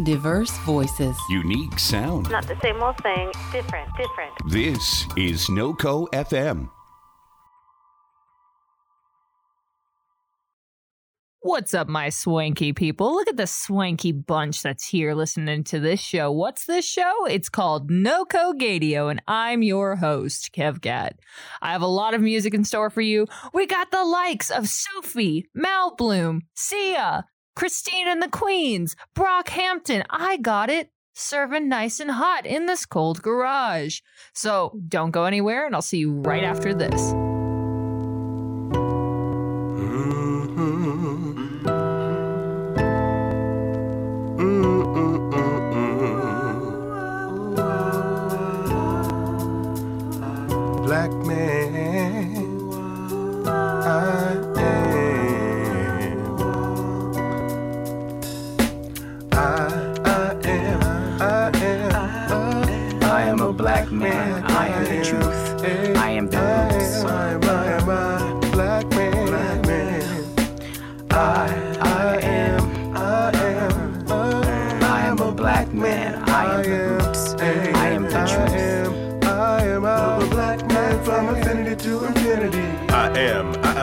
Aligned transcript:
Diverse 0.00 0.56
voices. 0.60 1.18
Unique 1.28 1.78
sound. 1.78 2.30
Not 2.30 2.48
the 2.48 2.58
same 2.62 2.82
old 2.82 2.96
thing, 3.02 3.30
different, 3.52 3.90
different. 3.94 4.32
This 4.48 5.06
is 5.18 5.48
NoCo 5.48 6.08
FM. 6.12 6.70
What's 11.42 11.74
up, 11.74 11.88
my 11.88 12.08
swanky 12.08 12.72
people? 12.72 13.14
Look 13.14 13.28
at 13.28 13.36
the 13.36 13.46
swanky 13.46 14.12
bunch 14.12 14.62
that's 14.62 14.88
here 14.88 15.12
listening 15.12 15.64
to 15.64 15.78
this 15.78 16.00
show. 16.00 16.32
What's 16.32 16.64
this 16.64 16.86
show? 16.86 17.26
It's 17.26 17.50
called 17.50 17.90
NoCo 17.90 18.54
Gaydio, 18.54 19.10
and 19.10 19.20
I'm 19.28 19.62
your 19.62 19.96
host, 19.96 20.54
KevKat. 20.56 21.10
I 21.60 21.72
have 21.72 21.82
a 21.82 21.86
lot 21.86 22.14
of 22.14 22.22
music 22.22 22.54
in 22.54 22.64
store 22.64 22.88
for 22.88 23.02
you. 23.02 23.26
We 23.52 23.66
got 23.66 23.90
the 23.90 24.04
likes 24.04 24.50
of 24.50 24.68
Sophie, 24.68 25.50
Mal 25.52 25.94
Blum, 25.96 26.42
Sia, 26.54 27.26
Christine 27.54 28.08
and 28.08 28.22
the 28.22 28.28
Queens, 28.28 28.96
Brockhampton. 29.14 30.04
I 30.10 30.36
got 30.36 30.70
it. 30.70 30.90
Serving 31.14 31.68
nice 31.68 32.00
and 32.00 32.10
hot 32.10 32.46
in 32.46 32.64
this 32.66 32.86
cold 32.86 33.22
garage. 33.22 34.00
So 34.32 34.78
don't 34.88 35.10
go 35.10 35.24
anywhere, 35.24 35.66
and 35.66 35.74
I'll 35.74 35.82
see 35.82 35.98
you 35.98 36.12
right 36.12 36.42
after 36.42 36.72
this. 36.72 37.12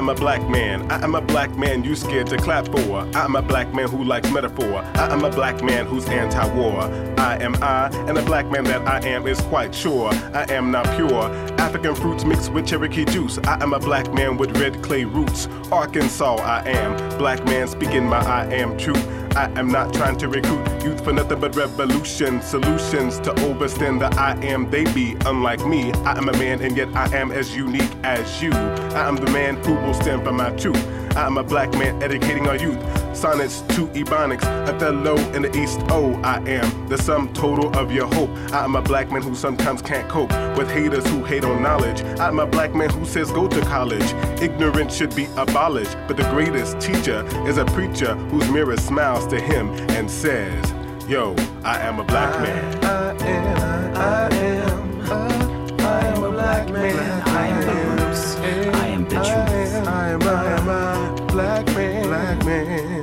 Am, 0.09 0.15
a 0.15 0.19
black 0.19 0.49
man. 0.49 0.91
I 0.91 1.03
am 1.03 1.13
a 1.13 1.21
black 1.21 1.55
man 1.55 1.83
you 1.83 1.95
scared 1.95 2.27
to 2.27 2.37
clap 2.37 2.65
for. 2.67 3.07
I 3.15 3.25
am 3.25 3.35
a 3.35 3.41
black 3.41 3.73
man 3.73 3.87
who 3.89 4.03
likes 4.03 4.31
metaphor. 4.31 4.81
I 4.95 5.11
am 5.11 5.23
a 5.23 5.29
black 5.29 5.63
man 5.63 5.85
who's 5.85 6.05
anti-war. 6.07 6.81
I 7.19 7.37
am 7.41 7.55
I, 7.61 7.89
and 8.07 8.17
a 8.17 8.23
black 8.23 8.49
man 8.49 8.63
that 8.65 8.87
I 8.87 9.05
am 9.07 9.27
is 9.27 9.39
quite 9.41 9.73
sure. 9.73 10.11
I 10.33 10.51
am 10.51 10.71
not 10.71 10.85
pure. 10.95 11.29
African 11.59 11.93
fruits 11.93 12.25
mixed 12.25 12.51
with 12.51 12.67
Cherokee 12.67 13.05
juice. 13.05 13.37
I 13.39 13.61
am 13.61 13.73
a 13.73 13.79
black 13.79 14.11
man 14.13 14.37
with 14.37 14.57
red 14.59 14.81
clay 14.81 15.05
roots. 15.05 15.47
Arkansas, 15.71 16.37
I 16.37 16.67
am. 16.67 17.17
Black 17.17 17.43
man 17.45 17.67
speaking 17.67 18.07
my 18.07 18.19
I 18.19 18.45
am 18.53 18.77
truth. 18.77 19.05
I 19.35 19.51
am 19.59 19.67
not 19.67 19.93
trying 19.93 20.17
to 20.17 20.27
recruit 20.27 20.65
youth 20.83 21.03
for 21.03 21.13
nothing 21.13 21.39
but 21.39 21.55
revolution. 21.55 22.41
Solutions 22.41 23.19
to 23.19 23.31
overstand 23.45 24.01
the 24.01 24.07
I 24.15 24.33
am 24.43 24.69
they 24.69 24.83
be. 24.93 25.15
Unlike 25.25 25.65
me, 25.65 25.91
I 25.93 26.17
am 26.17 26.29
a 26.29 26.33
man 26.33 26.61
and 26.61 26.75
yet 26.75 26.89
I 26.95 27.15
am 27.15 27.31
as 27.31 27.55
unique 27.55 27.91
as 28.03 28.41
you. 28.41 28.51
I 28.51 29.07
am 29.07 29.15
the 29.15 29.31
man 29.31 29.57
who 29.63 29.75
will 29.75 29.93
stand 29.93 30.23
for 30.23 30.31
my 30.31 30.51
truth. 30.51 30.85
I 31.15 31.25
am 31.25 31.37
a 31.37 31.43
black 31.43 31.71
man 31.73 32.01
educating 32.03 32.47
our 32.47 32.55
youth. 32.55 32.79
Sonnets 33.15 33.61
to 33.75 33.87
Ebonics, 33.87 34.45
Othello 34.67 35.17
in 35.33 35.41
the 35.41 35.57
East. 35.57 35.79
Oh, 35.89 36.13
I 36.23 36.37
am 36.47 36.87
the 36.87 36.97
sum 36.97 37.33
total 37.33 37.75
of 37.77 37.91
your 37.91 38.07
hope. 38.07 38.29
I 38.53 38.63
am 38.63 38.75
a 38.75 38.81
black 38.81 39.11
man 39.11 39.23
who 39.23 39.35
sometimes 39.35 39.81
can't 39.81 40.07
cope 40.07 40.31
with 40.57 40.69
haters 40.69 41.05
who 41.07 41.23
hate 41.23 41.43
on 41.43 41.61
knowledge. 41.61 42.01
I 42.19 42.27
am 42.27 42.39
a 42.39 42.45
black 42.45 42.73
man 42.73 42.89
who 42.91 43.05
says 43.05 43.31
go 43.31 43.47
to 43.47 43.61
college. 43.61 44.13
Ignorance 44.41 44.95
should 44.95 45.15
be 45.15 45.25
abolished, 45.35 45.97
but 46.07 46.15
the 46.15 46.29
greatest 46.29 46.79
teacher 46.79 47.25
is 47.47 47.57
a 47.57 47.65
preacher 47.65 48.15
whose 48.15 48.49
mirror 48.49 48.77
smiles 48.77 49.27
to 49.27 49.39
him 49.41 49.69
and 49.89 50.09
says, 50.09 50.71
Yo, 51.09 51.33
I 51.63 51.79
am 51.79 51.99
a 51.99 52.03
black 52.03 52.39
man. 52.39 52.85
I 52.85 53.15
am, 53.25 53.95
I 53.97 54.29
am, 54.31 55.01
uh, 55.01 55.75
I 55.79 56.05
am 56.05 56.23
a 56.23 56.29
black 56.29 56.69
man. 56.69 57.23
I 57.27 57.47
am 57.47 57.61
the 57.65 58.05
roots. 58.05 58.35
I 58.35 58.87
am 58.89 59.05
the 59.05 59.15
truth. 59.15 59.87
I 59.87 60.09
am, 60.09 60.21
I 60.21 60.45
am 60.51 60.69
a 60.69 61.25
black 61.25 61.65
man. 61.65 62.03
Black 62.03 62.45
man. 62.45 62.98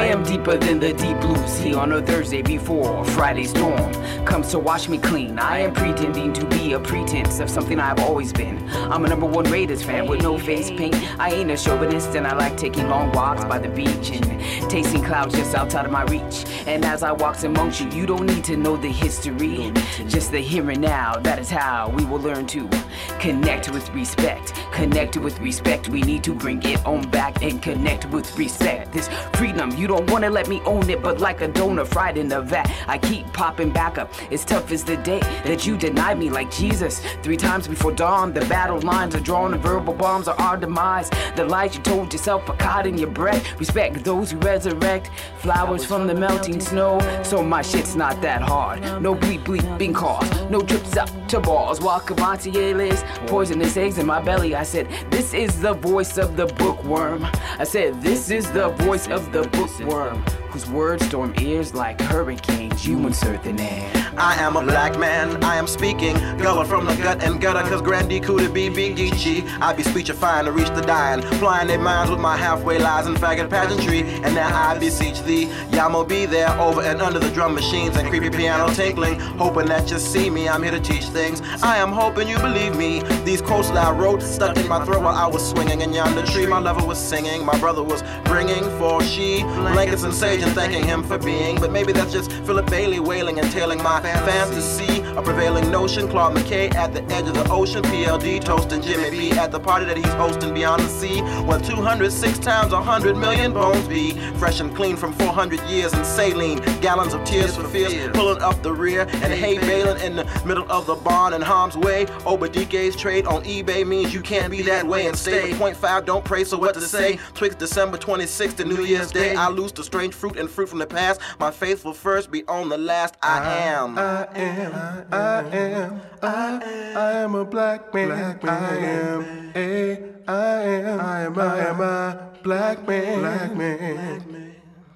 I 0.00 0.06
am 0.06 0.22
deeper 0.22 0.56
than 0.56 0.80
the 0.80 0.94
deep 0.94 1.20
blue 1.20 1.46
sea 1.46 1.74
on 1.74 1.92
a 1.92 2.00
Thursday 2.00 2.40
before 2.40 3.04
Friday's 3.04 3.50
storm 3.50 3.92
comes 4.24 4.50
to 4.52 4.58
wash 4.58 4.88
me 4.88 4.96
clean. 4.96 5.38
I 5.38 5.58
am 5.58 5.74
pretending 5.74 6.32
to 6.32 6.46
be 6.46 6.72
a 6.72 6.80
pretense 6.80 7.38
of 7.38 7.50
something 7.50 7.78
I've 7.78 8.00
always 8.00 8.32
been. 8.32 8.66
I'm 8.90 9.04
a 9.04 9.08
number 9.10 9.26
one 9.26 9.44
Raiders 9.50 9.82
fan 9.82 10.06
with 10.06 10.22
no 10.22 10.38
face 10.38 10.70
paint. 10.70 10.96
I 11.20 11.32
ain't 11.32 11.50
a 11.50 11.56
chauvinist 11.56 12.14
and 12.14 12.26
I 12.26 12.34
like 12.34 12.56
taking 12.56 12.88
long 12.88 13.12
walks 13.12 13.44
by 13.44 13.58
the 13.58 13.68
beach 13.68 14.10
and 14.10 14.24
tasting 14.70 15.04
clouds 15.04 15.34
just 15.34 15.54
outside 15.54 15.84
of 15.84 15.92
my 15.92 16.04
reach. 16.04 16.46
And 16.66 16.82
as 16.82 17.02
I 17.02 17.12
walk 17.12 17.42
amongst 17.42 17.82
you, 17.82 17.90
you 17.90 18.06
don't 18.06 18.24
need 18.24 18.44
to 18.44 18.56
know 18.56 18.78
the 18.78 18.88
history, 18.88 19.70
just 20.08 20.32
the 20.32 20.40
here 20.40 20.70
and 20.70 20.80
now. 20.80 21.16
That 21.16 21.38
is 21.38 21.50
how 21.50 21.90
we 21.90 22.06
will 22.06 22.20
learn 22.20 22.46
to 22.48 22.70
connect 23.18 23.70
with 23.70 23.90
respect. 23.90 24.54
Connect 24.72 25.18
with 25.18 25.38
respect. 25.40 25.90
We 25.90 26.00
need 26.00 26.24
to 26.24 26.34
bring 26.34 26.62
it 26.62 26.84
on 26.86 27.10
back 27.10 27.42
and 27.42 27.60
connect 27.60 28.06
with 28.06 28.38
respect. 28.38 28.92
This 28.92 29.08
freedom, 29.34 29.70
you 29.76 29.89
don't 29.90 30.08
wanna 30.08 30.30
let 30.30 30.46
me 30.46 30.60
own 30.66 30.88
it, 30.88 31.02
but 31.02 31.18
like 31.18 31.40
a 31.40 31.48
donor 31.48 31.84
fried 31.84 32.16
in 32.16 32.28
the 32.28 32.40
vat, 32.40 32.70
I 32.86 32.96
keep 32.96 33.26
popping 33.32 33.70
back 33.70 33.98
up. 33.98 34.12
It's 34.30 34.44
tough 34.44 34.70
as 34.70 34.84
the 34.84 34.96
day 34.98 35.18
that 35.44 35.66
you 35.66 35.76
denied 35.76 36.16
me, 36.16 36.30
like 36.30 36.48
Jesus. 36.48 37.02
Three 37.24 37.36
times 37.36 37.66
before 37.66 37.90
dawn, 37.90 38.32
the 38.32 38.44
battle 38.46 38.80
lines 38.82 39.16
are 39.16 39.20
drawn, 39.20 39.50
the 39.50 39.58
verbal 39.58 39.94
bombs 39.94 40.28
are 40.28 40.38
our 40.40 40.56
demise. 40.56 41.10
The 41.34 41.44
lies 41.44 41.74
you 41.74 41.82
told 41.82 42.12
yourself 42.12 42.48
are 42.48 42.56
caught 42.56 42.86
in 42.86 42.98
your 42.98 43.10
breath. 43.10 43.42
Respect 43.58 44.04
those 44.04 44.30
who 44.30 44.38
resurrect, 44.38 45.10
flowers 45.38 45.84
from 45.84 46.06
the 46.06 46.14
melting 46.14 46.60
snow. 46.60 47.00
So 47.24 47.42
my 47.42 47.62
shit's 47.62 47.96
not 47.96 48.22
that 48.22 48.42
hard. 48.42 48.82
No 49.02 49.16
bleep 49.16 49.42
bleeping 49.42 49.92
calls, 49.92 50.30
no 50.50 50.60
trips 50.60 50.96
up 50.96 51.10
to 51.30 51.40
balls. 51.40 51.80
While 51.80 52.00
Cavantieres, 52.00 53.02
poisonous 53.26 53.76
eggs 53.76 53.98
in 53.98 54.06
my 54.06 54.20
belly. 54.20 54.54
I 54.54 54.62
said, 54.62 54.86
This 55.10 55.34
is 55.34 55.60
the 55.60 55.72
voice 55.72 56.16
of 56.16 56.36
the 56.36 56.46
bookworm. 56.46 57.26
I 57.58 57.64
said, 57.64 58.00
This 58.00 58.30
is 58.30 58.50
the 58.52 58.68
voice 58.86 59.08
of 59.08 59.32
the 59.32 59.42
bookworm. 59.42 59.79
Worm. 59.84 60.39
Whose 60.52 60.68
words 60.68 61.06
storm 61.06 61.32
ears 61.40 61.74
like 61.74 62.00
hurricanes. 62.00 62.84
You 62.84 62.98
insert 63.06 63.44
the 63.44 63.52
name. 63.52 63.88
I 64.16 64.34
am 64.34 64.56
a 64.56 64.62
black 64.62 64.98
man, 64.98 65.42
I 65.44 65.56
am 65.56 65.68
speaking. 65.68 66.14
Gullah 66.38 66.64
from 66.64 66.86
the 66.86 66.94
gut 66.96 67.22
and 67.22 67.40
gutter, 67.40 67.62
cause 67.68 67.80
Grandy 67.80 68.18
Cootie 68.18 68.48
be 68.48 68.68
Big 68.68 68.96
Geechee. 68.96 69.48
I 69.60 69.72
be 69.72 69.84
speechifying 69.84 70.46
to 70.46 70.52
reach 70.52 70.68
the 70.70 70.80
dying, 70.80 71.22
flying 71.38 71.68
their 71.68 71.78
minds 71.78 72.10
with 72.10 72.18
my 72.18 72.36
halfway 72.36 72.78
lies 72.78 73.06
and 73.06 73.16
faggot 73.16 73.48
pageantry. 73.48 74.00
And 74.00 74.34
now 74.34 74.50
I 74.54 74.76
beseech 74.76 75.22
thee, 75.22 75.46
Yamo 75.70 76.06
be 76.06 76.26
there 76.26 76.50
over 76.58 76.82
and 76.82 77.00
under 77.00 77.20
the 77.20 77.30
drum 77.30 77.54
machines 77.54 77.96
and 77.96 78.08
creepy 78.08 78.30
piano 78.30 78.74
tinkling. 78.74 79.20
Hoping 79.20 79.66
that 79.66 79.88
you 79.88 79.98
see 79.98 80.30
me, 80.30 80.48
I'm 80.48 80.64
here 80.64 80.72
to 80.72 80.80
teach 80.80 81.04
things. 81.04 81.40
I 81.62 81.76
am 81.76 81.92
hoping 81.92 82.28
you 82.28 82.38
believe 82.38 82.76
me. 82.76 83.02
These 83.24 83.40
quotes 83.40 83.68
that 83.68 83.86
I 83.86 83.92
wrote 83.92 84.20
stuck 84.20 84.56
in 84.56 84.68
my 84.68 84.84
throat 84.84 85.02
while 85.02 85.14
I 85.14 85.28
was 85.28 85.48
swinging 85.48 85.80
in 85.80 85.92
yonder 85.92 86.26
tree. 86.26 86.46
My 86.46 86.58
lover 86.58 86.84
was 86.84 86.98
singing, 86.98 87.44
my 87.44 87.58
brother 87.60 87.84
was 87.84 88.02
bringing 88.24 88.64
for 88.78 89.00
she 89.02 89.42
blankets 89.42 90.02
and 90.02 90.12
sage 90.12 90.39
and 90.42 90.52
thanking 90.52 90.84
him 90.84 91.02
for 91.02 91.18
being. 91.18 91.60
But 91.60 91.72
maybe 91.72 91.92
that's 91.92 92.12
just 92.12 92.30
Philip 92.46 92.66
Bailey 92.70 93.00
wailing 93.00 93.38
and 93.38 93.50
tailing 93.52 93.82
my 93.82 94.00
fantasy. 94.00 94.99
A 95.16 95.22
prevailing 95.22 95.70
notion. 95.70 96.08
Claude 96.08 96.36
McKay 96.36 96.74
at 96.74 96.92
the 96.92 97.02
edge 97.14 97.28
of 97.28 97.34
the 97.34 97.48
ocean. 97.50 97.82
PLD 97.82 98.42
toasting 98.42 98.82
Jimmy 98.82 99.10
B 99.10 99.32
at 99.32 99.50
the 99.50 99.60
party 99.60 99.84
that 99.86 99.96
he's 99.96 100.06
hosting 100.14 100.54
beyond 100.54 100.82
the 100.82 100.88
sea. 100.88 101.20
Where 101.42 101.58
206 101.60 102.38
times 102.38 102.72
100 102.72 103.16
million 103.16 103.52
bones 103.52 103.86
be. 103.88 104.12
Fresh 104.38 104.60
and 104.60 104.74
clean 104.74 104.96
from 104.96 105.12
400 105.14 105.60
years 105.68 105.92
in 105.92 106.04
saline. 106.04 106.58
Gallons 106.80 107.14
of 107.14 107.24
tears 107.24 107.56
for 107.56 107.66
fears. 107.68 108.08
Pulling 108.14 108.42
up 108.42 108.62
the 108.62 108.72
rear 108.72 109.02
and 109.02 109.32
hay 109.32 109.58
baling 109.58 110.00
in 110.02 110.16
the 110.16 110.24
middle 110.46 110.70
of 110.70 110.86
the 110.86 110.94
barn 110.96 111.34
in 111.34 111.42
harm's 111.42 111.76
way. 111.76 112.06
Obadike's 112.24 112.96
trade 112.96 113.26
on 113.26 113.42
eBay 113.44 113.86
means 113.86 114.12
you 114.14 114.20
can't 114.20 114.50
be 114.50 114.62
that 114.62 114.86
way 114.86 115.06
and 115.06 115.16
stay. 115.16 115.54
Point 115.54 115.76
five, 115.76 116.04
don't 116.04 116.24
pray, 116.24 116.44
so 116.44 116.58
what 116.58 116.74
to 116.74 116.80
say? 116.80 117.18
Twixt 117.34 117.58
December 117.58 117.98
26th 117.98 118.56
to 118.56 118.64
New 118.64 118.84
Year's 118.84 119.10
Day. 119.10 119.34
I 119.34 119.48
lose 119.48 119.72
the 119.72 119.84
strange 119.84 120.14
fruit 120.14 120.36
and 120.36 120.48
fruit 120.50 120.68
from 120.68 120.78
the 120.78 120.86
past. 120.86 121.20
My 121.38 121.50
faithful 121.50 121.92
first 121.92 122.30
be 122.30 122.44
on 122.46 122.68
the 122.68 122.78
last. 122.78 123.16
I 123.22 123.44
am. 123.58 123.98
I 123.98 124.26
am, 124.34 124.99
I 125.12 125.42
am, 125.52 126.00
I, 126.22 126.92
I 126.96 127.12
am 127.12 127.34
a 127.34 127.44
black 127.44 127.92
man. 127.94 128.10
I 128.42 128.76
am 128.76 129.52
a, 129.54 129.98
I 130.26 130.62
am, 130.62 131.00
I 131.00 131.20
am, 131.20 131.40
I 131.40 131.58
am 131.58 131.80
a 131.80 132.30
black 132.42 132.86
man. 132.86 133.20
Black 133.20 133.56
man. 133.56 134.54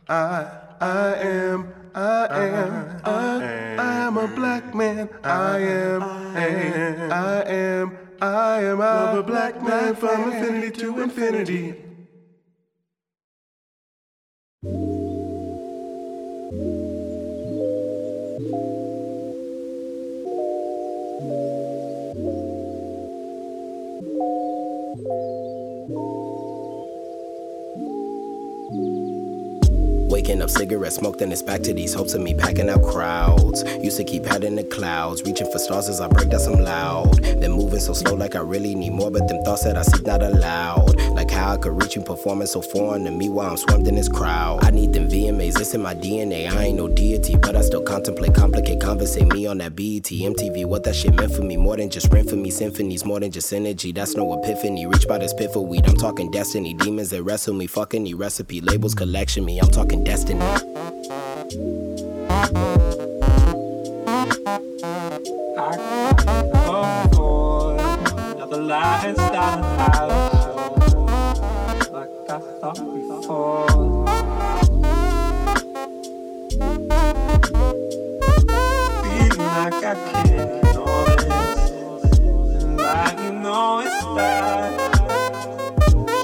I, 0.08 0.46
I 0.80 1.14
am, 1.16 1.72
I 1.94 2.26
am, 2.30 3.00
I, 3.04 3.76
I 3.76 3.94
am 4.02 4.14
am 4.16 4.18
a 4.18 4.34
black 4.34 4.74
man. 4.74 5.08
I 5.24 5.58
am 5.58 6.02
a, 6.02 7.08
I 7.10 7.42
am, 7.44 7.98
I 8.20 8.62
am 8.62 8.80
a 8.80 9.22
black 9.22 9.62
man 9.62 9.94
from 9.94 10.32
infinity 10.32 10.70
to 10.80 11.02
infinity. 11.02 11.83
Waking 30.24 30.40
up, 30.40 30.48
cigarette 30.48 30.94
smoke, 30.94 31.18
then 31.18 31.30
it's 31.32 31.42
back 31.42 31.60
to 31.64 31.74
these 31.74 31.92
hopes 31.92 32.14
of 32.14 32.22
me 32.22 32.32
packing 32.32 32.70
out 32.70 32.82
crowds. 32.82 33.62
Used 33.82 33.98
to 33.98 34.04
keep 34.04 34.24
head 34.24 34.42
in 34.42 34.54
the 34.54 34.64
clouds, 34.64 35.22
reaching 35.22 35.52
for 35.52 35.58
stars 35.58 35.90
as 35.90 36.00
I 36.00 36.08
break 36.08 36.30
down 36.30 36.40
some 36.40 36.60
loud. 36.60 37.22
Then 37.22 37.52
moving 37.52 37.78
so 37.78 37.92
slow, 37.92 38.14
like 38.14 38.34
I 38.34 38.38
really 38.38 38.74
need 38.74 38.94
more, 38.94 39.10
but 39.10 39.28
them 39.28 39.44
thoughts 39.44 39.64
that 39.64 39.76
I 39.76 39.82
seek 39.82 40.06
not 40.06 40.22
allowed. 40.22 40.98
Like 41.10 41.30
how 41.30 41.52
I 41.52 41.58
could 41.58 41.76
reach 41.76 41.94
you, 41.94 42.00
performing 42.00 42.46
so 42.46 42.62
foreign 42.62 43.04
to 43.04 43.10
me 43.10 43.28
while 43.28 43.50
I'm 43.50 43.58
swamped 43.58 43.86
in 43.86 43.96
this 43.96 44.08
crowd. 44.08 44.64
I 44.64 44.70
need 44.70 44.94
them 44.94 45.10
VMAs, 45.10 45.58
this 45.58 45.74
in 45.74 45.82
my 45.82 45.94
DNA. 45.94 46.50
I 46.50 46.64
ain't 46.64 46.78
no 46.78 46.88
deity, 46.88 47.36
but 47.36 47.54
I 47.54 47.60
still 47.60 47.82
contemplate, 47.82 48.34
complicate, 48.34 48.80
conversate 48.80 49.26
me 49.26 49.46
on 49.46 49.58
that 49.58 49.76
BET, 49.76 50.04
MTV. 50.04 50.64
What 50.64 50.84
that 50.84 50.96
shit 50.96 51.14
meant 51.16 51.34
for 51.34 51.42
me, 51.42 51.58
more 51.58 51.76
than 51.76 51.90
just 51.90 52.10
rent 52.10 52.30
for 52.30 52.36
me, 52.36 52.50
symphonies, 52.50 53.04
more 53.04 53.20
than 53.20 53.30
just 53.30 53.52
energy. 53.52 53.92
That's 53.92 54.16
no 54.16 54.40
epiphany. 54.40 54.86
Reach 54.86 55.06
by 55.06 55.18
this 55.18 55.34
piff 55.34 55.54
of 55.54 55.64
weed, 55.64 55.86
I'm 55.86 55.96
talking 55.96 56.30
destiny. 56.30 56.72
Demons 56.72 57.10
that 57.10 57.22
wrestle 57.24 57.52
me, 57.52 57.66
fucking 57.66 58.04
the 58.04 58.14
recipe, 58.14 58.62
labels 58.62 58.94
collection 58.94 59.44
me. 59.44 59.58
I'm 59.58 59.70
talking 59.70 60.02
destiny. 60.02 60.13
The 60.14 60.22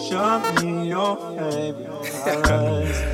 show 0.09 0.39
me 0.63 0.89
your 0.89 1.17
favorite 1.37 2.05
colors. 2.25 3.10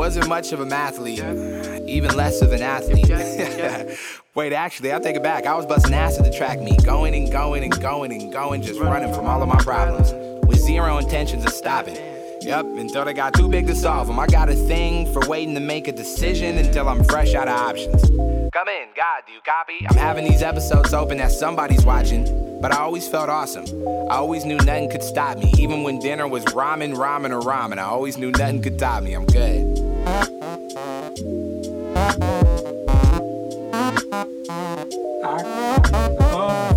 Wasn't 0.00 0.28
much 0.28 0.52
of 0.52 0.60
a 0.60 0.64
mathlete, 0.64 1.86
even 1.86 2.16
less 2.16 2.40
of 2.40 2.52
an 2.52 2.62
athlete. 2.62 3.10
Wait, 4.34 4.50
actually, 4.54 4.94
I 4.94 4.98
take 4.98 5.14
it 5.14 5.22
back. 5.22 5.44
I 5.44 5.54
was 5.54 5.66
busting 5.66 5.92
ass 5.92 6.18
at 6.18 6.24
the 6.24 6.32
track 6.32 6.58
meet, 6.58 6.82
going 6.82 7.14
and 7.14 7.30
going 7.30 7.64
and 7.64 7.80
going 7.82 8.10
and 8.10 8.32
going, 8.32 8.62
just 8.62 8.80
running 8.80 9.12
from 9.12 9.26
all 9.26 9.42
of 9.42 9.48
my 9.50 9.58
problems 9.58 10.14
with 10.46 10.58
zero 10.58 10.96
intentions 10.96 11.44
of 11.44 11.52
stopping. 11.52 11.96
Yep, 12.40 12.64
until 12.78 13.04
they 13.04 13.12
got 13.12 13.34
too 13.34 13.46
big 13.46 13.66
to 13.66 13.74
solve 13.74 14.06
them. 14.06 14.18
I 14.18 14.26
got 14.26 14.48
a 14.48 14.54
thing 14.54 15.12
for 15.12 15.20
waiting 15.28 15.52
to 15.52 15.60
make 15.60 15.86
a 15.86 15.92
decision 15.92 16.56
until 16.56 16.88
I'm 16.88 17.04
fresh 17.04 17.34
out 17.34 17.48
of 17.48 17.60
options. 17.60 18.00
Come 18.08 18.68
in, 18.68 18.88
God, 18.96 19.24
do 19.26 19.34
you 19.34 19.40
copy? 19.44 19.86
I'm 19.86 19.98
having 19.98 20.24
these 20.24 20.40
episodes 20.40 20.94
open 20.94 21.18
that 21.18 21.30
somebody's 21.30 21.84
watching, 21.84 22.24
but 22.62 22.72
I 22.72 22.78
always 22.78 23.06
felt 23.06 23.28
awesome. 23.28 23.66
I 24.08 24.14
always 24.14 24.46
knew 24.46 24.56
nothing 24.56 24.88
could 24.88 25.02
stop 25.02 25.36
me, 25.36 25.52
even 25.58 25.82
when 25.82 25.98
dinner 25.98 26.26
was 26.26 26.46
ramen, 26.46 26.94
ramen, 26.94 27.32
or 27.32 27.42
ramen. 27.42 27.76
I 27.76 27.82
always 27.82 28.16
knew 28.16 28.30
nothing 28.30 28.62
could 28.62 28.78
top 28.78 29.02
me. 29.02 29.12
I'm 29.12 29.26
good. 29.26 29.89
I 30.06 30.14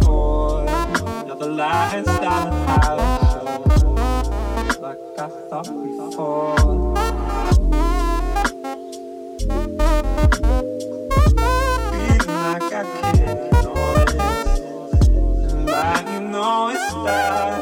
for 0.04 0.66
another 1.24 1.50
line 1.50 2.04
down 2.04 2.50
the 2.50 3.80
show 3.80 3.96
like 4.82 5.00
I 5.18 5.22
thought 5.50 5.68
before. 5.68 6.58
Feeling 11.92 12.28
like 12.28 12.64
I 12.64 12.84
can't 12.84 13.40
ignore 13.54 14.04
and 15.50 15.66
like 15.66 16.08
you 16.08 16.20
know 16.22 16.70
it's 16.74 16.94
bad. 17.06 17.62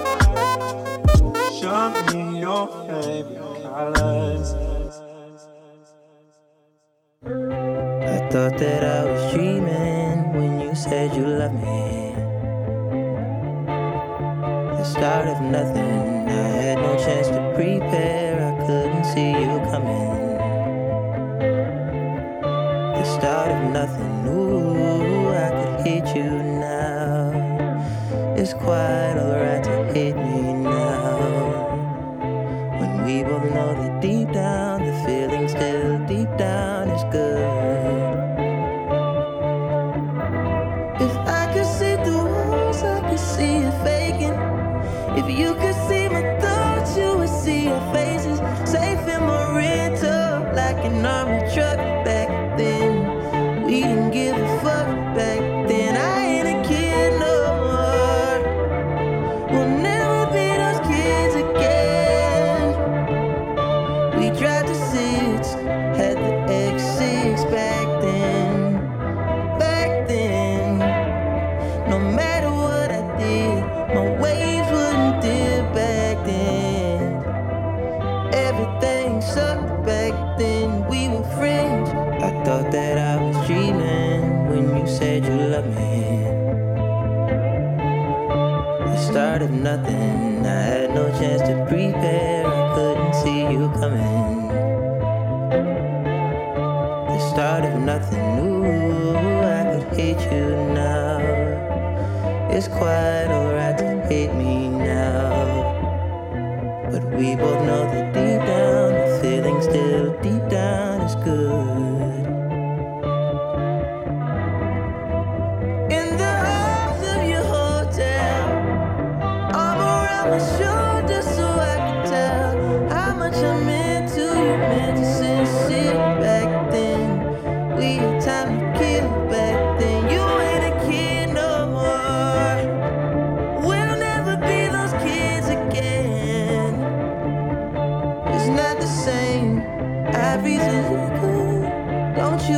Show 1.60 1.84
me 2.14 2.20
your 2.40 2.66
favorite 2.88 3.62
colors. 3.62 4.61
Thought 8.50 8.58
that 8.58 8.84
I 8.84 9.06
was 9.06 9.34
dreaming 9.34 10.34
when 10.34 10.62
you 10.62 10.74
said 10.74 11.16
you 11.16 11.28
loved 11.28 11.54
me. 11.54 12.16
The 14.78 14.84
start 14.84 15.28
of 15.28 15.42
nothing, 15.42 16.28
I 16.28 16.48
had 16.64 16.78
no 16.80 16.98
chance 16.98 17.28
to 17.28 17.54
prepare, 17.54 18.34
I 18.50 18.66
couldn't 18.66 19.06
see 19.06 19.30
you 19.30 19.60
coming. 19.70 20.38
The 22.98 23.04
start 23.04 23.52
of 23.52 23.62
nothing, 23.72 24.28
ooh, 24.28 25.30
I 25.46 25.50
could 25.58 25.86
hate 25.86 26.16
you 26.16 26.32
now. 26.42 27.30
It's 28.36 28.54
quite 28.54 29.18
alright 29.20 29.31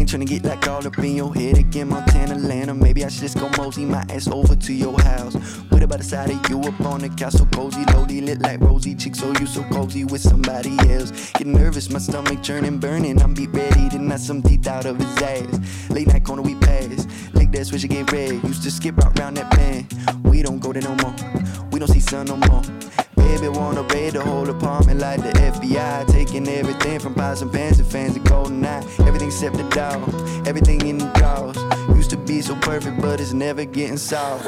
ain't 0.00 0.08
tryna 0.08 0.26
get 0.26 0.44
like 0.44 0.66
all 0.66 0.84
up 0.84 0.98
in 0.98 1.14
your 1.14 1.32
head 1.32 1.58
again, 1.58 1.88
Montana, 1.88 2.34
Atlanta. 2.34 2.74
Maybe 2.74 3.04
I 3.04 3.08
should 3.08 3.20
just 3.20 3.38
go 3.38 3.48
mosey 3.56 3.84
my 3.84 4.04
ass 4.10 4.26
over 4.26 4.56
to 4.56 4.72
your 4.72 5.00
house. 5.00 5.34
What 5.68 5.82
about 5.84 5.98
the 5.98 6.04
side 6.04 6.30
of 6.30 6.50
you 6.50 6.60
up 6.62 6.80
on 6.80 7.02
the 7.02 7.08
castle 7.10 7.46
cozy, 7.52 7.84
lowly, 7.92 8.20
lit 8.20 8.40
like 8.40 8.60
rosy 8.60 8.96
chicks, 8.96 9.20
so 9.20 9.32
you 9.38 9.46
so 9.46 9.62
cozy 9.64 10.04
with 10.04 10.22
somebody 10.22 10.76
else. 10.90 11.30
Get 11.32 11.46
nervous, 11.46 11.88
my 11.88 12.00
stomach 12.00 12.42
churning, 12.42 12.78
burning. 12.78 13.22
I'm 13.22 13.32
beat 13.32 13.50
ready 13.52 13.88
to 13.90 13.98
knock 13.98 14.18
some 14.18 14.42
teeth 14.42 14.66
out 14.66 14.86
of 14.86 14.98
his 14.98 15.22
ass. 15.22 15.90
Late 15.90 16.08
night 16.08 16.24
corner 16.24 16.42
we 16.42 16.56
pass, 16.56 17.06
lick 17.32 17.52
that 17.52 17.66
switch 17.66 17.84
it 17.84 17.88
get 17.88 18.10
red. 18.10 18.42
Used 18.42 18.64
to 18.64 18.70
skip 18.72 18.98
out 19.04 19.16
round 19.20 19.36
that 19.36 19.50
bend. 19.52 19.86
We 20.24 20.42
don't 20.42 20.58
go 20.58 20.72
there 20.72 20.82
no 20.82 20.96
more. 20.96 21.14
We 21.70 21.78
don't 21.78 21.88
see 21.88 22.00
sun 22.00 22.26
no 22.26 22.36
more. 22.36 22.62
Baby 23.30 23.48
wanna 23.48 23.82
raid 23.84 24.14
the 24.14 24.22
whole 24.22 24.50
apartment 24.50 24.98
like 24.98 25.22
the 25.22 25.30
FBI, 25.30 26.04
taking 26.08 26.48
everything 26.48 26.98
from 26.98 27.14
pots 27.14 27.42
and 27.42 27.52
pans 27.52 27.78
and 27.78 27.88
fans 27.88 28.14
to 28.14 28.20
golden 28.20 28.64
eye. 28.64 28.84
Everything 28.98 29.28
except 29.28 29.56
the 29.56 29.62
dog, 29.70 30.02
everything 30.48 30.80
in 30.84 30.98
the 30.98 31.06
drawers. 31.12 31.56
Used 31.96 32.10
to 32.10 32.16
be 32.16 32.42
so 32.42 32.56
perfect, 32.56 33.00
but 33.00 33.20
it's 33.20 33.32
never 33.32 33.64
getting 33.64 33.98
solved. 33.98 34.44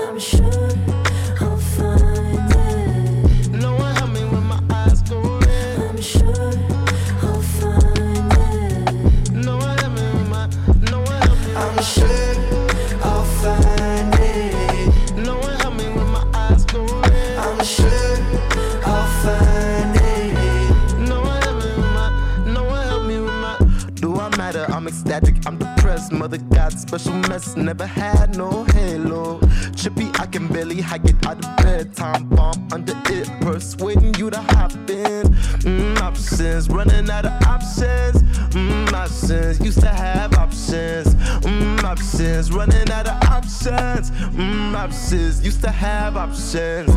Mother 26.22 26.38
got 26.38 26.70
special 26.70 27.14
mess, 27.14 27.56
never 27.56 27.84
had 27.84 28.36
no 28.36 28.62
halo. 28.74 29.40
Trippy, 29.74 30.16
I 30.20 30.26
can 30.26 30.46
barely 30.46 30.80
hike 30.80 31.04
it 31.06 31.16
out 31.26 31.44
of 31.44 31.56
bed. 31.56 31.96
Time 31.96 32.28
bomb 32.28 32.68
under 32.70 32.94
it, 33.06 33.28
persuading 33.40 34.14
you 34.14 34.30
to 34.30 34.38
hop 34.38 34.70
in. 34.88 35.26
Mm, 35.66 35.98
options, 35.98 36.68
running 36.68 37.10
out 37.10 37.26
of 37.26 37.32
options. 37.48 38.22
Mm, 38.54 38.92
options, 38.92 39.58
used 39.64 39.80
to 39.80 39.88
have 39.88 40.32
options. 40.34 41.12
Mm, 41.42 41.82
options, 41.82 42.52
running 42.52 42.88
out 42.92 43.08
of 43.08 43.20
options. 43.28 44.12
Mm, 44.12 44.76
options, 44.76 45.44
used 45.44 45.60
to 45.62 45.70
have 45.72 46.16
options. 46.16 46.88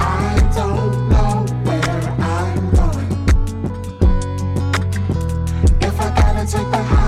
I 0.00 0.50
don't 0.56 1.08
know 1.08 1.46
where 1.62 2.02
I'm 2.18 2.70
going. 2.72 3.10
If 5.80 6.00
I 6.00 6.08
gotta 6.16 6.44
take 6.50 6.68
the 6.72 6.82
high 6.82 7.03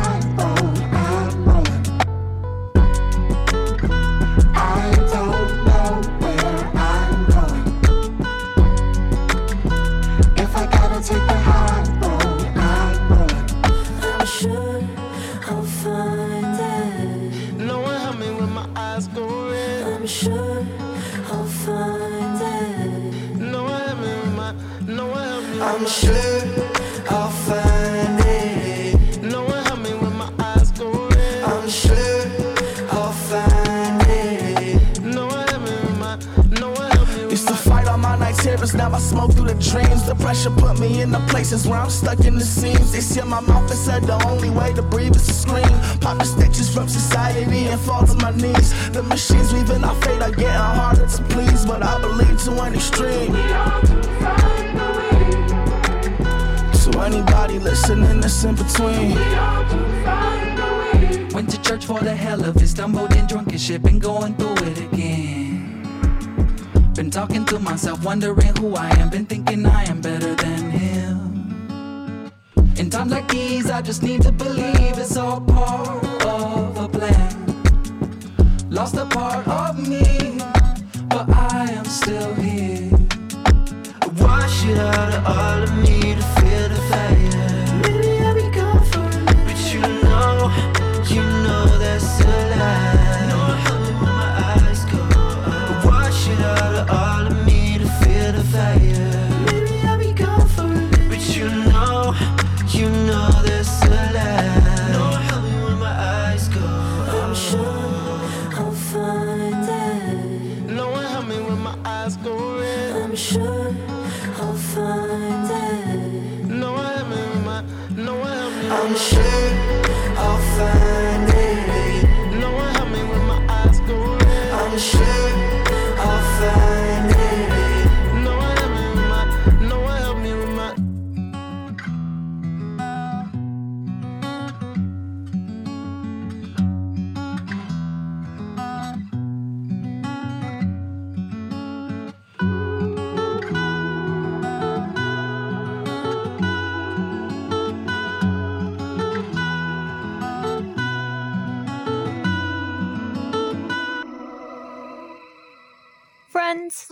I'm 20.06 20.10
sure 20.10 20.64
I'll 21.32 21.44
find 21.44 22.40
it. 22.40 23.40
No 23.40 23.66
me 23.66 23.98
with 23.98 24.36
my, 24.36 24.54
no 24.86 25.12
help 25.12 25.42
me. 25.42 25.60
I'm 25.60 25.84
sure 25.84 26.65
now 38.74 38.90
I 38.90 38.98
smoke 38.98 39.32
through 39.32 39.46
the 39.46 39.54
dreams. 39.54 40.06
The 40.06 40.14
pressure 40.14 40.50
put 40.50 40.80
me 40.80 41.00
in 41.02 41.10
the 41.10 41.20
places 41.28 41.66
where 41.68 41.78
I'm 41.78 41.90
stuck 41.90 42.20
in 42.24 42.34
the 42.34 42.44
seams. 42.44 42.92
They 42.92 43.00
seal 43.00 43.26
my 43.26 43.40
mouth 43.40 43.70
and 43.70 43.78
said 43.78 44.02
the 44.04 44.18
only 44.26 44.50
way 44.50 44.72
to 44.72 44.82
breathe 44.82 45.14
is 45.14 45.26
to 45.26 45.32
scream. 45.32 45.68
Pop 46.00 46.18
the 46.18 46.24
stitches 46.24 46.72
from 46.72 46.88
society 46.88 47.66
and 47.66 47.80
fall 47.80 48.06
to 48.06 48.14
my 48.14 48.30
knees. 48.32 48.72
The 48.90 49.02
machines 49.02 49.52
weaving 49.52 49.84
our 49.84 49.94
fate 50.02 50.22
are 50.22 50.30
getting 50.30 50.46
harder 50.80 51.06
to 51.06 51.22
please, 51.24 51.66
but 51.66 51.82
I 51.82 52.00
believe 52.00 52.42
to 52.44 52.62
an 52.62 52.74
extreme. 52.74 53.34
So 56.74 57.00
anybody 57.02 57.58
listening 57.58 58.20
that's 58.20 58.42
in 58.44 58.54
between. 58.54 59.16
Went 61.32 61.50
to 61.50 61.60
church 61.60 61.84
for 61.84 62.00
the 62.00 62.14
hell 62.16 62.42
of 62.44 62.56
it, 62.56 62.68
stumbled 62.68 63.14
in 63.14 63.26
drunk 63.26 63.52
and 63.52 63.60
shit, 63.60 63.82
been 63.82 63.98
going 63.98 64.34
through 64.36 64.56
it 64.66 64.78
again. 64.78 65.25
Been 66.96 67.10
talking 67.10 67.44
to 67.44 67.58
myself, 67.58 68.02
wondering 68.02 68.56
who 68.56 68.74
I 68.74 68.88
am, 68.96 69.10
been 69.10 69.26
thinking 69.26 69.66
I 69.66 69.84
am 69.84 70.00
better 70.00 70.34
than 70.34 70.70
him. 70.70 72.32
In 72.78 72.88
times 72.88 73.12
like 73.12 73.28
these, 73.28 73.68
I 73.68 73.82
just 73.82 74.02
need 74.02 74.22
to 74.22 74.32
believe 74.32 74.96
it's 74.96 75.14
all 75.18 75.42
part 75.42 76.24
of 76.24 76.78
a 76.78 76.88
plan. 76.88 78.70
Lost 78.70 78.94
a 78.94 79.04
part 79.04 79.46
of 79.46 79.86
me, 79.86 80.38
but 81.10 81.28
I 81.28 81.66
am 81.70 81.84
still 81.84 82.32
here. 82.36 82.90
Wash 84.18 84.64
it 84.64 84.78
out 84.78 85.15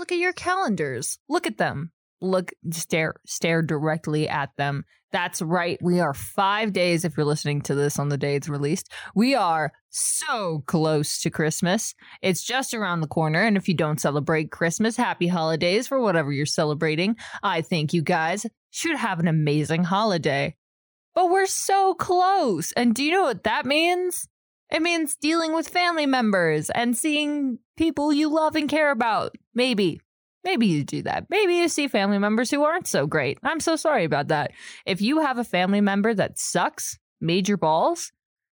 look 0.05 0.13
at 0.13 0.19
your 0.19 0.35
calendars. 0.35 1.19
Look 1.31 1.47
at 1.47 1.57
them. 1.57 1.91
Look, 2.21 2.53
stare, 2.73 3.15
stare 3.25 3.63
directly 3.63 4.29
at 4.29 4.51
them. 4.59 4.85
That's 5.13 5.41
right. 5.41 5.79
We 5.81 5.99
are 5.99 6.13
five 6.13 6.75
days, 6.75 7.07
if 7.07 7.17
you're 7.17 7.25
listening 7.25 7.63
to 7.63 7.75
this 7.75 7.99
on 7.99 8.11
the 8.11 8.19
day 8.19 8.37
it's 8.37 8.47
released. 8.47 8.93
We 9.15 9.35
are 9.35 9.73
so 9.89 10.63
close 10.67 11.23
to 11.23 11.31
Christmas. 11.31 11.95
It's 12.21 12.45
just 12.45 12.75
around 12.75 13.01
the 13.01 13.07
corner. 13.07 13.41
And 13.41 13.57
if 13.57 13.67
you 13.67 13.73
don't 13.73 13.99
celebrate 13.99 14.51
Christmas, 14.51 14.95
happy 14.95 15.27
holidays 15.27 15.89
for 15.89 15.99
whatever 15.99 16.33
you're 16.33 16.45
celebrating. 16.45 17.17
I 17.43 17.63
think 17.63 17.95
you 17.95 18.03
guys 18.03 18.45
should 18.73 18.97
have 18.97 19.21
an 19.21 19.29
amazing 19.29 19.85
holiday. 19.85 20.55
But 21.15 21.31
we're 21.31 21.47
so 21.47 21.95
close. 21.95 22.73
And 22.73 22.95
do 22.95 23.03
you 23.03 23.11
know 23.11 23.23
what 23.23 23.45
that 23.45 23.65
means? 23.65 24.29
It 24.71 24.83
means 24.83 25.16
dealing 25.16 25.54
with 25.54 25.68
family 25.68 26.06
members 26.06 26.71
and 26.71 26.97
seeing 26.97 27.59
people 27.76 28.12
you 28.12 28.28
love 28.28 28.56
and 28.56 28.68
care 28.68 28.90
about. 28.90 29.35
Maybe. 29.54 30.00
Maybe 30.42 30.66
you 30.66 30.85
do 30.85 31.02
that. 31.02 31.26
Maybe 31.30 31.54
you 31.54 31.68
see 31.68 31.88
family 31.88 32.18
members 32.18 32.50
who 32.50 32.64
aren't 32.64 32.87
so 32.87 33.06
great. 33.06 33.38
I'm 33.42 33.61
so 33.61 33.76
sorry 33.76 34.04
about 34.04 34.28
that. 34.28 34.52
If 34.85 35.00
you 35.00 35.21
have 35.21 35.38
a 35.38 35.44
family 35.44 35.80
member 35.80 36.12
that 36.14 36.38
sucks, 36.38 36.99
major 37.21 37.56
balls, 37.56 38.12